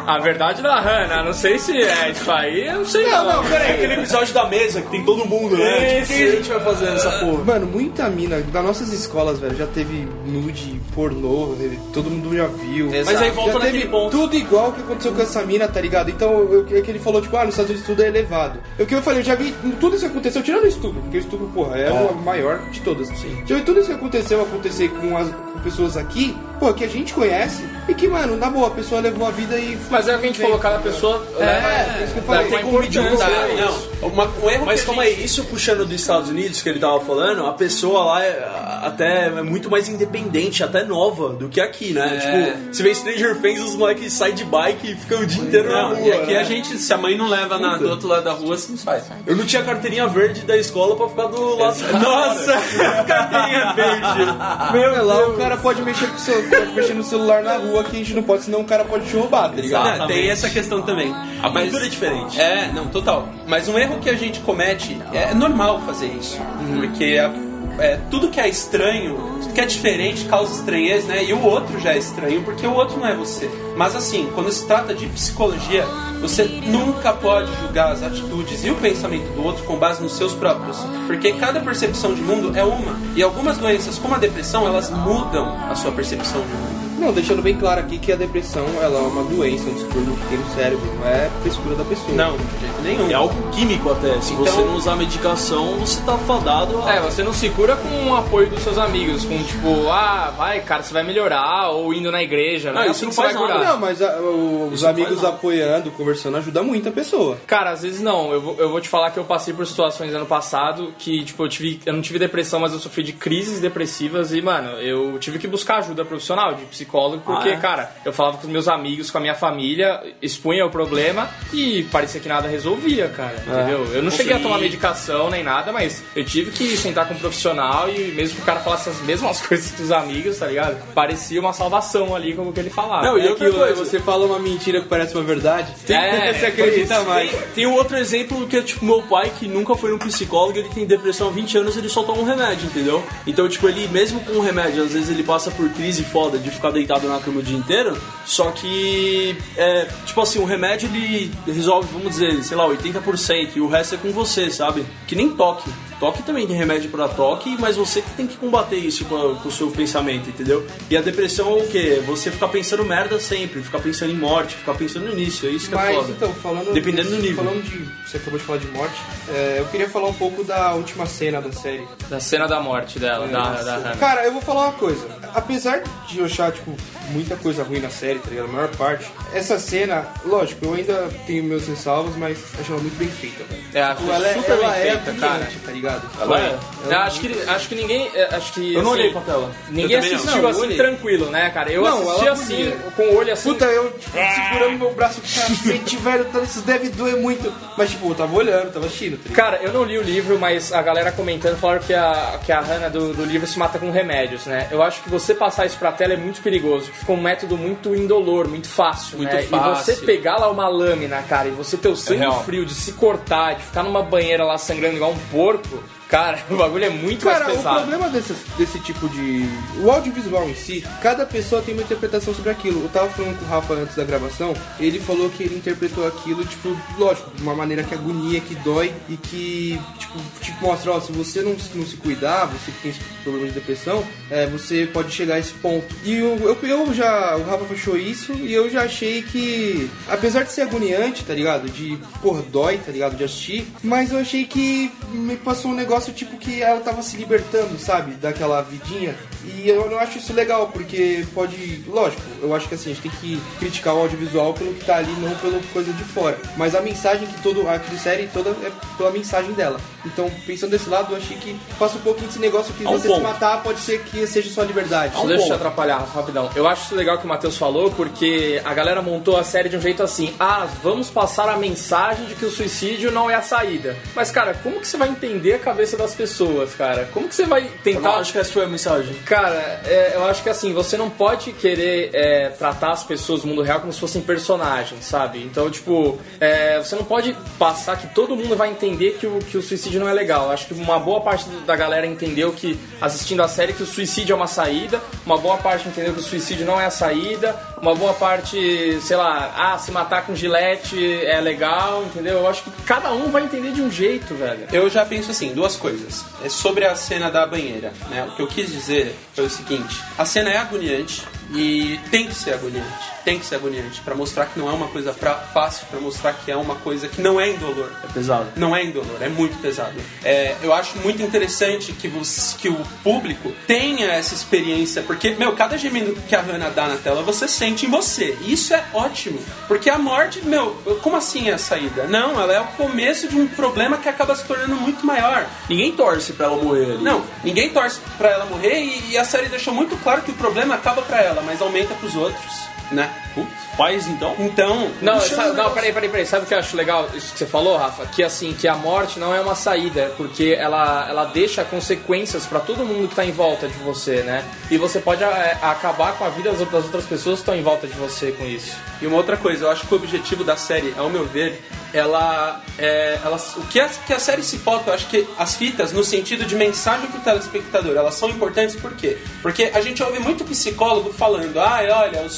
[0.07, 3.43] a verdade da Hannah, não sei se é isso aí, eu não sei Não, não.
[3.43, 3.73] não, peraí.
[3.75, 6.01] Aquele episódio da mesa que tem todo mundo, né?
[6.01, 6.13] Isso.
[6.13, 7.45] Tipo, o que a gente vai fazer nessa porra?
[7.45, 11.55] Mano, muita mina das nossas escolas, velho, já teve nude, pornô,
[11.93, 12.91] todo mundo já viu.
[12.91, 14.11] Mas aí volta já naquele teve ponto.
[14.11, 16.11] tudo igual que aconteceu com essa mina, tá ligado?
[16.11, 18.61] Então, eu, é que ele falou, tipo, ah, nos Estados Unidos tudo é elevado.
[18.79, 21.01] É o que eu falei, eu já vi tudo isso que aconteceu, tirando o estupro,
[21.03, 23.09] porque o estupro, porra, é, a maior de todas.
[23.47, 26.89] Já vi tudo isso que aconteceu acontecer com, as, com pessoas aqui, pô, que a
[26.89, 29.77] gente conhece, e que, mano, na boa, a pessoa levou a vida e...
[29.91, 32.49] Mas é que a gente falou, cada pessoa É, leva, é isso que eu falei.
[32.51, 34.09] Tem como medir não.
[34.09, 37.01] Uma- um erro Mas calma gente- aí, isso puxando dos Estados Unidos que ele tava
[37.01, 38.49] falando, a pessoa lá é
[38.83, 42.17] até é muito mais independente, até nova do que aqui, né?
[42.23, 42.51] É.
[42.53, 45.71] Tipo, você vê Stranger Things, os moleques saem de bike e ficam o dia inteiro
[45.73, 46.07] na Não, rua.
[46.07, 46.39] e aqui né?
[46.41, 48.79] a gente, se a mãe não leva na, do outro lado da rua, você não
[48.79, 49.05] faz.
[49.27, 51.77] Eu não tinha carteirinha verde da escola pra ficar do lado.
[52.01, 52.53] Nossa!
[53.07, 54.73] carteirinha verde!
[54.73, 57.57] Meu, é lá o cara pode mexer, com o seu, pode mexer no celular na
[57.57, 59.99] rua que a gente não pode, senão o cara pode te roubar, tá ligado?
[59.99, 61.15] Não, tem essa questão também.
[61.43, 62.41] A cultura é diferente.
[62.41, 63.29] É, não, total.
[63.47, 66.39] Mas um erro que a gente comete é normal fazer isso.
[66.81, 67.50] Porque a-
[67.81, 71.25] é, tudo que é estranho, tudo que é diferente causa estranheza, né?
[71.25, 73.51] E o outro já é estranho porque o outro não é você.
[73.77, 75.85] Mas assim, quando se trata de psicologia,
[76.21, 80.35] você nunca pode julgar as atitudes e o pensamento do outro com base nos seus
[80.35, 80.77] próprios.
[81.07, 82.99] Porque cada percepção de mundo é uma.
[83.17, 86.80] E algumas doenças, como a depressão, elas mudam a sua percepção de mundo.
[87.01, 90.29] Não, deixando bem claro aqui que a depressão ela é uma doença, um distúrbio que
[90.29, 92.13] tem no cérebro, não é frescura da pessoa.
[92.13, 93.11] Não, de jeito nenhum.
[93.11, 94.21] É algo químico até.
[94.21, 96.95] Se Então- você não usar medicação, você tá fadado a...
[96.95, 100.61] É, você não se cura com o apoio dos seus amigos, com tipo, ah, vai,
[100.61, 102.85] cara, você vai melhorar, ou indo na igreja, né?
[102.85, 103.59] Não, Assim isso não faz vai nada.
[103.59, 103.73] curar.
[103.73, 107.39] Não, mas a- o- os amigos apoiando, conversando, ajuda muito a pessoa.
[107.47, 108.33] Cara, às vezes não.
[108.33, 111.43] Eu vou, eu vou te falar que eu passei por situações ano passado que, tipo,
[111.45, 111.81] eu tive.
[111.87, 115.47] Eu não tive depressão, mas eu sofri de crises depressivas e, mano, eu tive que
[115.49, 117.57] buscar ajuda profissional, de psicólogo, porque, Ah, é?
[117.57, 121.85] cara, eu falava com os meus amigos, com a minha família, expunha o problema e
[121.85, 123.37] parecia que nada resolvia, cara.
[123.47, 123.87] Entendeu?
[123.95, 127.19] Eu não cheguei a tomar medicação nem nada, mas eu tive que sentar com um
[127.19, 130.77] profissional e mesmo que o cara falasse as mesmas coisas que os amigos, tá ligado?
[130.93, 133.07] Parecia uma salvação ali com o que ele falava.
[133.07, 133.67] Não, e É aquilo, né?
[133.67, 133.85] coisa.
[133.85, 137.31] você fala uma mentira que parece uma verdade, É, você acredita mais.
[137.31, 140.59] Tem, tem um outro exemplo que é tipo meu pai que nunca foi num psicólogo,
[140.59, 143.03] ele tem depressão há 20 anos, ele só toma um remédio, entendeu?
[143.27, 146.51] Então, tipo, ele mesmo com um remédio, às vezes ele passa por crise foda de
[146.51, 151.31] ficar deitado na cama o dia inteiro, só que é, tipo assim, o remédio ele
[151.47, 154.85] resolve, vamos dizer, sei lá, 80% e o resto é com você, sabe?
[155.07, 155.71] Que nem toque.
[156.01, 159.35] Toque também tem remédio pra toque, mas você que tem que combater isso com, a-
[159.37, 160.67] com o seu pensamento, entendeu?
[160.89, 162.03] E a depressão é o quê?
[162.07, 165.75] Você ficar pensando merda sempre, ficar pensando em morte, ficar pensando nisso, é isso que
[165.75, 166.11] é Mas foda.
[166.13, 166.73] então, falando.
[166.73, 167.45] Dependendo do nível.
[167.45, 168.01] Falando de.
[168.11, 168.95] Você acabou de falar de morte,
[169.29, 171.87] é, eu queria falar um pouco da última cena da série.
[172.09, 173.97] Da cena da morte dela, da, da Hannah.
[173.97, 175.07] Cara, eu vou falar uma coisa.
[175.35, 176.75] Apesar de eu achar, tipo,
[177.11, 178.47] muita coisa ruim na série, tá ligado?
[178.49, 179.07] A maior parte.
[179.35, 183.63] Essa cena, lógico, eu ainda tenho meus ressalvos, mas acho ela muito bem feita, velho.
[183.75, 185.49] É, acho Tipo, ela, é- super ela bem é feita, brilhante, cara.
[185.67, 186.11] tá ligado?
[186.21, 186.59] Ela é?
[186.87, 188.11] Eu acho que, acho que ninguém.
[188.15, 189.51] é, Acho que, Eu não assim, olhei pra tela.
[189.69, 190.07] Ninguém não.
[190.07, 190.77] assistiu Não, assim olhei.
[190.77, 191.71] tranquilo, né, cara?
[191.71, 193.53] Eu Não, assisti ela assim, com o olho assim.
[193.53, 197.53] Puta, eu tipo, segurando meu braço, cacete, velho, tá- isso deve doer muito.
[197.77, 199.35] Mas, tipo, eu tava olhando, tava assistindo, tá?
[199.35, 202.61] Cara, eu não li o livro, mas a galera comentando falaram que a, que a
[202.61, 204.69] Hannah do, do livro se mata com remédios, né?
[204.71, 207.95] Eu acho que você passar isso pra tela é muito perigoso, fica um método muito
[207.95, 209.43] indolor, muito fácil, Muito né?
[209.43, 209.93] fácil.
[209.93, 212.45] E você pegar lá uma lâmina, cara, e você ter o sangue real.
[212.45, 216.57] frio de se cortar, de ficar numa banheira lá sangrando igual um porco, cara, o
[216.57, 217.77] bagulho é muito Cara, mais o pesado.
[217.81, 219.49] problema desse, desse tipo de.
[219.83, 222.83] O audiovisual em si, cada pessoa tem uma interpretação sobre aquilo.
[222.83, 226.45] Eu tava falando com o Rafa antes da gravação, ele falou que ele interpretou aquilo,
[226.45, 231.01] tipo, lógico, de uma maneira que agonia, que dói e que, tipo, tipo mostra, ó,
[231.01, 234.89] se você não, não se cuidar, você que tem esse problema de depressão, é, você
[234.93, 235.95] pode chegar a esse ponto.
[236.05, 237.37] E eu, eu, eu já.
[237.37, 241.69] O Rafa fechou isso e eu já achei que, apesar de ser agoniante, tá ligado?
[241.71, 243.17] De, porra, dói, tá ligado?
[243.17, 247.17] De assistir, mas eu achei que me passou um negócio tipo que ela tava se
[247.17, 248.13] libertando, sabe?
[248.13, 249.15] Daquela vidinha.
[249.45, 251.85] E eu não acho isso legal, porque pode.
[251.87, 254.97] Lógico, eu acho que assim, a gente tem que criticar o audiovisual pelo que tá
[254.97, 256.39] ali, não pela coisa de fora.
[256.57, 257.69] Mas a mensagem que todo.
[257.69, 259.81] A série toda é pela mensagem dela.
[260.05, 263.03] Então, pensando desse lado, eu achei que passa um pouquinho desse negócio que um você
[263.03, 263.23] se ponto.
[263.23, 265.15] matar pode ser que seja sua liberdade.
[265.15, 266.51] Só deixa eu te atrapalhar rapidão.
[266.55, 269.77] Eu acho isso legal que o Matheus falou, porque a galera montou a série de
[269.77, 273.43] um jeito assim: ah, vamos passar a mensagem de que o suicídio não é a
[273.43, 273.97] saída.
[274.15, 277.09] Mas, cara, como que você vai entender a cabeça das pessoas, cara?
[277.13, 278.01] Como que você vai Eu tentar.
[278.01, 279.15] não acho que essa foi a mensagem.
[279.25, 283.49] Cara, é, eu acho que assim, você não pode querer é, tratar as pessoas do
[283.49, 285.43] mundo real como se fossem personagens, sabe?
[285.43, 289.57] Então, tipo, é, você não pode passar que todo mundo vai entender que o, que
[289.57, 290.47] o suicídio não é legal.
[290.47, 293.87] Eu acho que uma boa parte da galera entendeu que, assistindo a série, que o
[293.87, 297.55] suicídio é uma saída, uma boa parte entendeu que o suicídio não é a saída,
[297.81, 302.39] uma boa parte, sei lá, ah, se matar com gilete é legal, entendeu?
[302.39, 304.67] Eu acho que cada um vai entender de um jeito, velho.
[304.73, 306.25] Eu já penso assim, duas coisas.
[306.45, 308.25] É sobre a cena da banheira, né?
[308.25, 312.35] O que eu quis dizer foi o seguinte: a cena é agoniante e tem que
[312.35, 313.11] ser agoniante.
[313.25, 316.33] Tem que ser agoniante pra mostrar que não é uma coisa pra, fácil, pra mostrar
[316.33, 317.91] que é uma coisa que não é indolor.
[318.03, 318.47] É pesado.
[318.57, 319.95] Não é indolor, é muito pesado.
[320.25, 325.53] É, eu acho muito interessante que, você- que o público tenha essa experiência, porque, meu,
[325.53, 328.37] cada gemido que a Hannah dá na tela, você sente em você.
[328.43, 329.39] E Isso é ótimo.
[329.69, 332.05] Porque a morte, meu, como assim é a saída?
[332.05, 335.47] Não, ela é o começo de um problema que acaba se tornando muito maior.
[335.69, 337.03] Ninguém torce pra ela morrer ali.
[337.03, 340.35] Não, ninguém torce pra ela morrer e, e a série deixou muito claro que o
[340.35, 342.53] problema acaba pra ela, mas aumenta pros outros,
[342.91, 343.13] né?
[343.35, 344.35] Putz, paz então?
[344.39, 346.27] Então, Não, sabe, não, peraí, peraí, peraí.
[346.27, 347.09] Sabe o que eu acho legal?
[347.15, 348.07] Isso que você falou, Rafa?
[348.07, 352.61] Que assim, que a morte não é uma saída, porque ela, ela deixa consequências pra
[352.61, 354.45] todo mundo que tá em volta de você, né?
[354.71, 357.87] E você pode é, acabar com a vida das outras pessoas que estão em volta
[357.87, 358.77] de você com isso.
[359.01, 361.63] E uma outra coisa, eu acho que o objetivo da série, ao meu ver,
[361.93, 362.63] ela.
[362.79, 365.93] É, ela o que a, que a série se foca, eu acho que as fitas,
[365.93, 369.19] no sentido de mensagem pro telespectador, elas são importantes por quê?
[369.43, 372.31] Porque a gente ouve muito psicólogo falando, ah, olha, o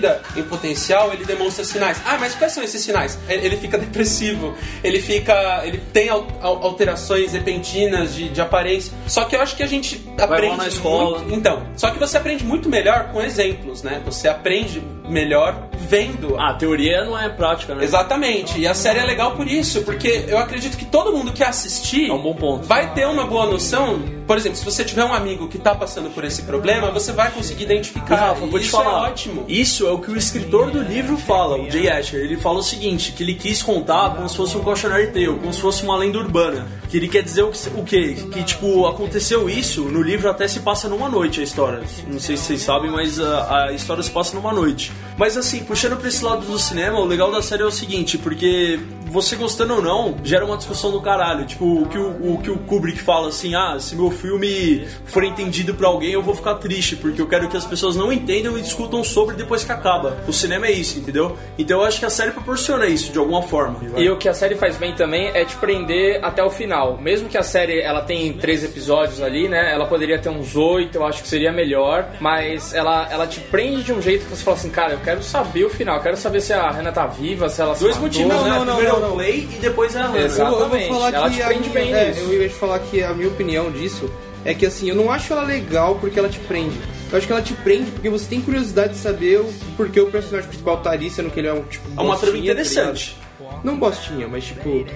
[0.00, 2.00] suicida em potencial, ele demonstra sinais.
[2.04, 3.18] Ah, mas quais são esses sinais?
[3.28, 5.62] Ele, fica depressivo, ele fica.
[5.64, 8.92] ele tem al- al- alterações repentinas de, de aparência.
[9.06, 10.56] Só que eu acho que a gente aprende.
[10.56, 11.18] na escola.
[11.20, 14.00] muito- então, só que você aprende muito melhor com exemplos, né?
[14.04, 16.36] Você aprende melhor vendo.
[16.38, 17.82] Ah, a teoria não é prática, né?
[17.84, 18.58] Exatamente.
[18.60, 22.08] E a série é legal por isso, porque eu acredito que todo mundo que assistir
[22.10, 22.66] É um bom ponto.
[22.66, 24.00] vai ter uma boa noção.
[24.26, 27.30] Por exemplo, se você tiver um amigo que tá passando por esse problema, você vai
[27.32, 28.14] conseguir identificar.
[28.14, 29.08] Rafa, vou te isso falar.
[29.08, 29.44] é ótimo.
[29.48, 32.20] Isso é o que o escritor do livro fala, o Jay Asher.
[32.20, 35.52] Ele fala o seguinte: que ele quis contar como se fosse um cautionary tale, como
[35.52, 36.66] se fosse uma lenda urbana.
[36.88, 38.16] Que ele quer dizer o, que, o quê?
[38.32, 41.82] Que, tipo, aconteceu isso, no livro até se passa numa noite a história.
[42.06, 44.92] Não sei se vocês sabem, mas a, a história se passa numa noite.
[45.16, 48.16] Mas assim, puxando pra esse lado do cinema, o legal da série é o seguinte,
[48.16, 48.80] porque
[49.10, 51.44] você gostando ou não, gera uma discussão do caralho.
[51.44, 55.24] Tipo, o que o, o que o Kubrick fala assim, ah, se meu filme for
[55.24, 58.56] entendido pra alguém, eu vou ficar triste, porque eu quero que as pessoas não entendam
[58.56, 60.16] e discutam sobre depois que acaba.
[60.28, 61.36] O cinema é isso, entendeu?
[61.58, 63.80] Então eu acho que a série proporciona isso de alguma forma.
[63.96, 66.96] E o que a série faz bem também é te prender até o final.
[66.98, 69.72] Mesmo que a série ela tem três episódios ali, né?
[69.72, 72.06] Ela poderia ter uns oito, eu acho que seria melhor.
[72.20, 75.22] Mas ela, ela te prende de um jeito que você fala assim, cara, eu quero
[75.22, 75.96] saber o final.
[75.96, 78.08] Eu quero saber se a Renan tá viva, se ela se Dois matou.
[78.08, 78.50] motivos, Não, né?
[78.50, 79.16] não, não, Primeiro não, o não.
[79.16, 80.16] play e depois é a Hannah.
[80.16, 80.88] Eu, eu Exatamente.
[80.88, 82.20] falar Ela te prende minha, bem é, nisso.
[82.20, 84.10] eu ia te falar que a minha opinião disso
[84.44, 86.76] é que assim, eu não acho ela legal porque ela te prende.
[87.10, 90.10] Eu acho que ela te prende porque você tem curiosidade de saber o porquê o
[90.10, 91.88] personagem principal tá ali, sendo que ele é um tipo.
[91.96, 93.16] É uma trama tá interessante.
[93.40, 93.64] ligado?
[93.64, 94.86] não bostinha, mas tipo.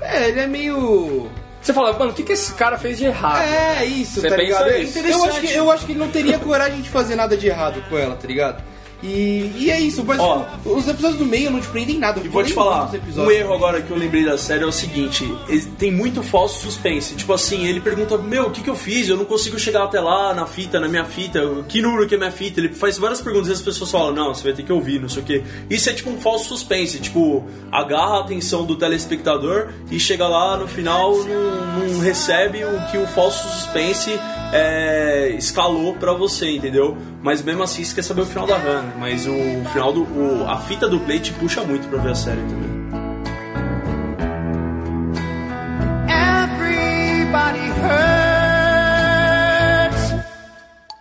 [0.00, 1.28] É, ele é meio.
[1.60, 3.40] Você fala, mano, o que, que esse cara fez de errado?
[3.40, 4.82] É, isso, Você tá pensa ligado?
[4.82, 4.98] isso.
[4.98, 7.80] Eu acho, que, eu acho que ele não teria coragem de fazer nada de errado
[7.88, 8.62] com ela, tá ligado?
[9.02, 10.46] E, e é isso, mas Ó.
[10.64, 12.20] os episódios do meio não te prendem em nada.
[12.24, 15.24] E vou te falar, um erro agora que eu lembrei da série é o seguinte:
[15.76, 17.14] tem muito falso suspense.
[17.16, 19.08] Tipo assim, ele pergunta: Meu, o que, que eu fiz?
[19.08, 21.40] Eu não consigo chegar até lá na fita, na minha fita.
[21.68, 22.60] Que número que é minha fita?
[22.60, 25.08] Ele faz várias perguntas e as pessoas falam: Não, você vai ter que ouvir, não
[25.08, 25.42] sei o quê.
[25.68, 27.00] Isso é tipo um falso suspense.
[27.00, 32.90] Tipo, agarra a atenção do telespectador e chega lá no final, não, não recebe o
[32.90, 34.18] que o falso suspense
[34.52, 36.96] é, escalou pra você, entendeu?
[37.22, 38.94] Mas mesmo assim, você quer saber o final da Hannah.
[38.98, 39.32] Mas o
[39.72, 40.02] final do.
[40.02, 42.72] o- a fita do play te puxa muito pra ver a série também.
[46.08, 48.02] Everybody hurts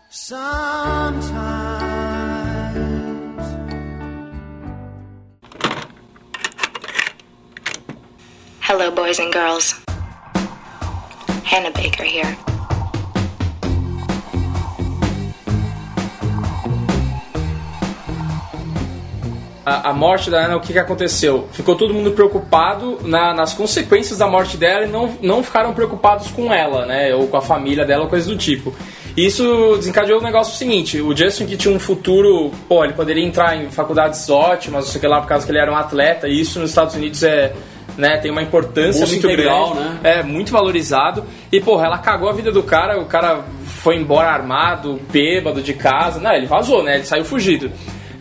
[0.09, 1.61] sometimes.
[8.61, 9.73] Hello, boys and girls.
[11.43, 12.37] Hannah Baker here.
[19.63, 21.47] A, a morte da Ana, o que, que aconteceu?
[21.51, 26.31] Ficou todo mundo preocupado na- nas consequências da morte dela e não, não ficaram preocupados
[26.31, 27.13] com ela, né?
[27.13, 28.73] Ou com a família dela, coisa do tipo.
[29.15, 33.23] E isso desencadeou o negócio seguinte: o Justin, que tinha um futuro, pô, ele poderia
[33.23, 35.75] entrar em faculdades ótimas, não sei o que lá, por causa que ele era um
[35.75, 37.53] atleta, e isso nos Estados Unidos é.
[37.97, 39.99] Né, tem uma importância Bolsa muito integral, grande, né?
[40.03, 41.25] é muito valorizado.
[41.51, 45.73] E porra, ela cagou a vida do cara, o cara foi embora armado, bêbado de
[45.73, 46.17] casa.
[46.17, 46.95] Não, ele vazou, né?
[46.95, 47.69] Ele saiu fugido.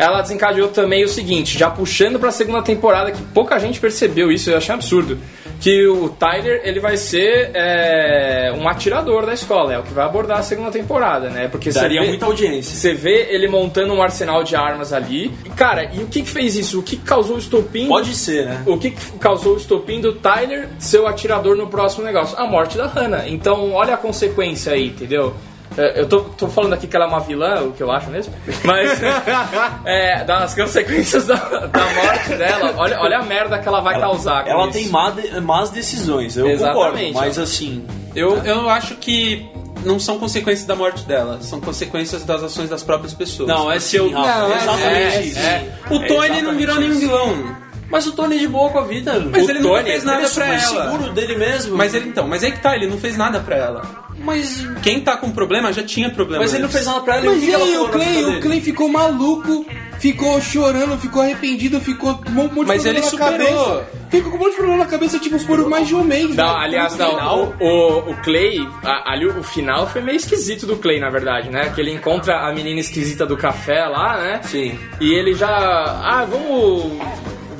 [0.00, 4.50] Ela desencadeou também o seguinte, já puxando pra segunda temporada, que pouca gente percebeu isso,
[4.50, 5.18] eu achei absurdo.
[5.60, 10.06] Que o Tyler, ele vai ser é, um atirador da escola, é o que vai
[10.06, 11.48] abordar a segunda temporada, né?
[11.48, 12.74] Porque Daria vê- muita audiência.
[12.74, 15.30] Você vê ele montando um arsenal de armas ali.
[15.44, 16.80] E, cara, e o que, que fez isso?
[16.80, 17.88] O que que causou o estopim?
[17.88, 18.62] Pode ser, né?
[18.66, 22.38] O que, que causou o estopim do Tyler ser o atirador no próximo negócio?
[22.38, 23.28] A morte da Hannah.
[23.28, 25.34] Então, olha a consequência aí, entendeu?
[25.76, 28.10] É, Eu tô, tô falando aqui que ela é uma vilã, o que eu acho
[28.10, 28.32] mesmo,
[28.64, 29.00] mas
[29.84, 34.44] é, das consequências da, da morte dela, olha, olha a merda que ela vai causar.
[34.44, 34.72] com Ela isso.
[34.72, 37.12] tem má de- más decisões, eu Exatamente.
[37.12, 37.26] concordo.
[37.26, 39.48] Mas assim, Eu, eu acho que
[39.84, 43.48] não são consequências da morte dela, são consequências das ações das próprias pessoas.
[43.48, 45.38] não, é Porque sim, eu- Rafa, Não, é- exatamente é- isso.
[45.38, 47.00] É, o É Tony não exatamente virou nenhum isso.
[47.00, 47.56] vilão.
[47.90, 49.14] Mas o Tony é de boa com a vida.
[49.30, 50.60] Mas o ele nunca Tony, fez nada ele é pra ela.
[50.90, 51.76] seguro dele mesmo.
[51.76, 53.82] Mas ele então, mas aí que tá, ele não fez nada pra ela.
[54.18, 56.42] mas, Quem tá com problema já tinha problema.
[56.42, 57.26] mas ele não fez nada pra ela.
[57.26, 59.66] Mas e ela aí, o Clay, o Clay ficou maluco,
[59.98, 63.64] ficou chorando, ficou arrependido, ficou com um monte de Mas problema ele na superou.
[63.66, 64.00] cabeça.
[64.10, 66.34] Ficou com um monte de problema na cabeça, tipo, por mais de um mês.
[66.34, 66.56] Não, velho.
[66.58, 67.54] aliás, não.
[67.60, 71.48] O, o, o Clay, a- ali o final foi meio esquisito do Clay, na verdade,
[71.48, 71.70] né?
[71.74, 74.40] Que ele encontra a menina esquisita do café lá, né?
[74.42, 74.76] Sim.
[75.00, 75.48] E ele já.
[75.48, 76.98] Ah, vamos.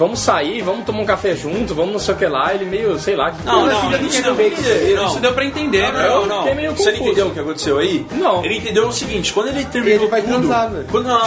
[0.00, 2.54] Vamos sair, vamos tomar um café junto, vamos não sei o que lá.
[2.54, 3.34] Ele meio, sei lá.
[3.44, 4.94] Não, porra, não, filha não, isso que deu pra entender.
[4.96, 6.08] Não, Isso deu pra entender, né?
[6.08, 6.42] Não, não.
[6.74, 8.06] Você não entendeu o que aconteceu aí?
[8.12, 8.42] Não.
[8.42, 10.32] Ele entendeu o seguinte, quando ele terminou Ele vai tudo...
[10.32, 10.86] transar, velho.
[10.90, 11.20] Quando, não,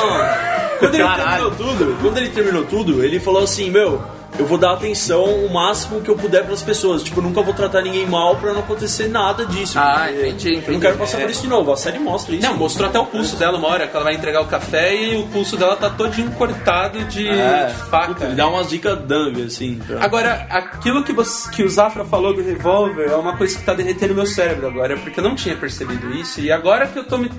[0.80, 1.52] quando ele Caralho.
[1.52, 4.02] terminou tudo, quando ele terminou tudo, ele falou assim, meu,
[4.40, 7.04] eu vou dar atenção o máximo que eu puder pras pessoas.
[7.04, 9.78] Tipo, eu nunca vou tratar ninguém mal pra não acontecer nada disso.
[9.78, 10.80] Ah, porque entendi, Eu não entendi.
[10.80, 11.22] quero passar É.
[11.22, 11.72] por isso de novo.
[11.72, 12.46] A série mostra isso.
[12.48, 15.18] Não, mostrou até o pulso dela uma hora, que ela vai entregar o café e
[15.18, 18.08] o pulso dela tá todinho cortado de, É, de faca.
[18.08, 19.80] puta, ele dá umas dicas dumb, assim.
[19.86, 23.64] pra- Agora, aquilo que, você, que o Zafra falou do revólver é uma coisa que
[23.64, 27.04] tá derretendo meu cérebro agora, porque eu não tinha percebido isso, e agora que eu
[27.06, 27.30] tô me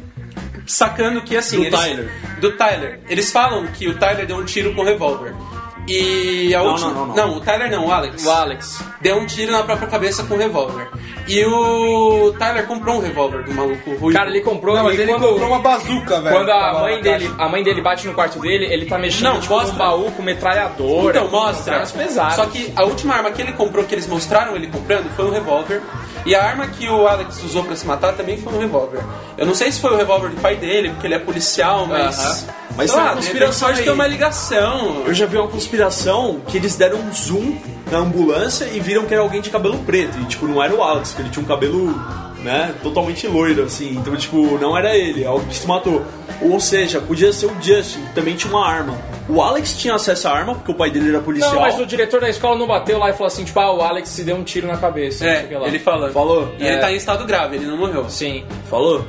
[0.67, 1.57] sacando que assim.
[1.59, 2.11] Do eles- Tyler.
[2.41, 3.01] Do Tyler.
[3.09, 5.35] Eles falam que o Tyler deu um tiro com o revólver.
[5.87, 6.91] E a Não, última.
[6.93, 7.37] não, não, não.
[7.37, 8.25] o Tyler não, o Alex.
[8.25, 8.83] O Alex.
[9.01, 10.89] Deu um tiro na própria cabeça com o revólver.
[11.27, 14.13] E o Tyler comprou um revólver do maluco ruivo.
[14.13, 16.37] Cara, ele comprou, Não, mas mas ele quando, comprou uma bazuca, velho.
[16.37, 19.41] quando a mãe dele, a mãe dele bate no quarto dele, ele tá mexendo Não,
[19.41, 19.75] tipo, mostra.
[19.75, 21.19] baú com metralhadora.
[21.19, 21.81] Então, mostra.
[21.87, 22.35] pesadas.
[22.35, 25.31] Só que a última arma que ele comprou, que eles mostraram ele comprando, foi um
[25.31, 25.83] revólver.
[26.27, 29.01] E a arma que o Alex usou pra se matar também foi um revólver.
[29.37, 32.47] Eu não sei se foi o revólver do pai dele, porque ele é policial, mas.
[32.77, 35.05] Mas sei tem lá, uma de conspiração ter uma ligação.
[35.07, 35.74] Eu já vi uma conspiração
[36.49, 37.57] que eles deram um zoom
[37.91, 40.19] na ambulância e viram que era alguém de cabelo preto.
[40.21, 41.95] E, tipo, não era o Alex, que ele tinha um cabelo,
[42.43, 43.91] né, totalmente loiro, assim.
[43.97, 46.03] Então, tipo, não era ele, é alguém que se matou.
[46.41, 48.97] Ou seja, podia ser o Justin, que também tinha uma arma.
[49.29, 51.55] O Alex tinha acesso à arma, porque o pai dele era policial.
[51.55, 53.81] Não, mas o diretor da escola não bateu lá e falou assim, tipo, ah, o
[53.81, 55.25] Alex se deu um tiro na cabeça.
[55.25, 55.67] não sei o que É, lá.
[55.69, 56.11] ele fala.
[56.11, 56.53] Falou?
[56.59, 56.79] E ele É.
[56.79, 58.09] tá em estado grave, ele não morreu.
[58.09, 58.45] Sim.
[58.69, 59.05] Falou?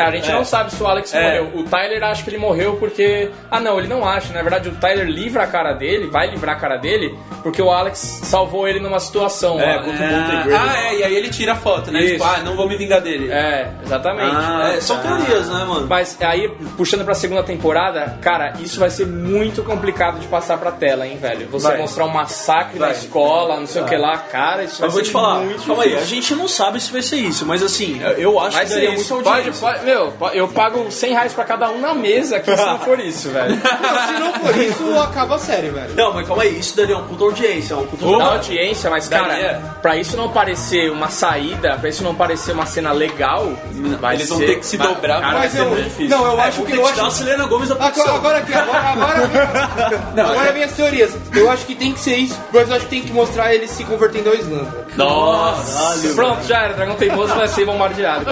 [0.00, 0.34] É, a gente É.
[0.34, 1.22] não sabe se o Alex É.
[1.40, 1.60] morreu.
[1.60, 3.30] O Tyler acha que ele morreu porque.
[3.50, 4.32] Ah, não, ele não acha.
[4.32, 7.70] Na verdade, o Tyler livra a cara dele, vai livrar a cara dele, porque o
[7.70, 9.60] Alex salvou ele numa situação.
[9.60, 9.82] É, lá.
[9.82, 10.56] contra o Ah, Montenegro.
[10.56, 12.00] ah, é, e aí ele tira a foto, né?
[12.02, 12.12] Isso.
[12.14, 13.30] Tipo, ah, não vou me vingar dele.
[13.30, 14.34] É, exatamente.
[14.34, 15.02] Ah, É, são tá.
[15.16, 15.86] teorias, né, mano?
[15.86, 20.70] Mas aí, puxando pra segunda temporada, cara, isso vai ser muito complicado de passar pra
[20.72, 21.48] tela, hein, velho?
[21.50, 21.78] Você Vai.
[21.78, 22.94] mostrar um massacre na Vai.
[22.94, 25.66] escola, não sei o que lá, cara, isso vai Eu vou ser te falar, muito
[25.66, 26.14] calma aí, a difícil.
[26.16, 28.94] gente não sabe se vai ser isso, mas assim, eu acho Vai que ser daria
[28.94, 29.14] isso.
[29.14, 29.60] muita Pode, audiência.
[29.68, 32.98] pode, meu, eu pago 100 reais pra cada um na mesa aqui se não for
[33.00, 33.56] isso, velho.
[33.56, 35.94] Não, se não for isso, acaba a série, velho.
[35.94, 39.08] Não, mas calma aí, isso daria uma puta audiência, é um puta Da audiência, mas
[39.08, 43.52] cara, pra isso não parecer uma saída, pra isso não parecer uma cena legal,
[44.00, 45.82] vai Eles vão ser- ter que se vai- dobrar, cara, vai vai ser ser muito
[45.84, 46.08] difícil.
[46.16, 48.14] Não, eu É, acho que eu acho a Selena Gomes da Agora, produção.
[48.16, 51.10] agora aqui, agora, agora, agora minhas teorias.
[51.34, 53.66] Eu acho que tem que ser isso, mas eu acho que tem que mostrar ele
[53.66, 54.66] se convertendo ao Islã.
[54.96, 56.08] Nossa!
[56.14, 56.74] Pronto, já era.
[56.74, 58.24] Dragão Teimoso vai ser bombardeado.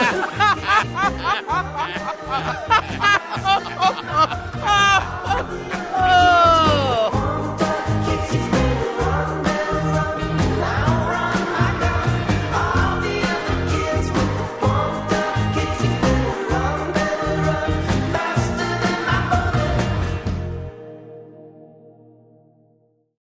[0.00, 1.62] 哈哈哈哈
[2.28, 2.69] 哈哈。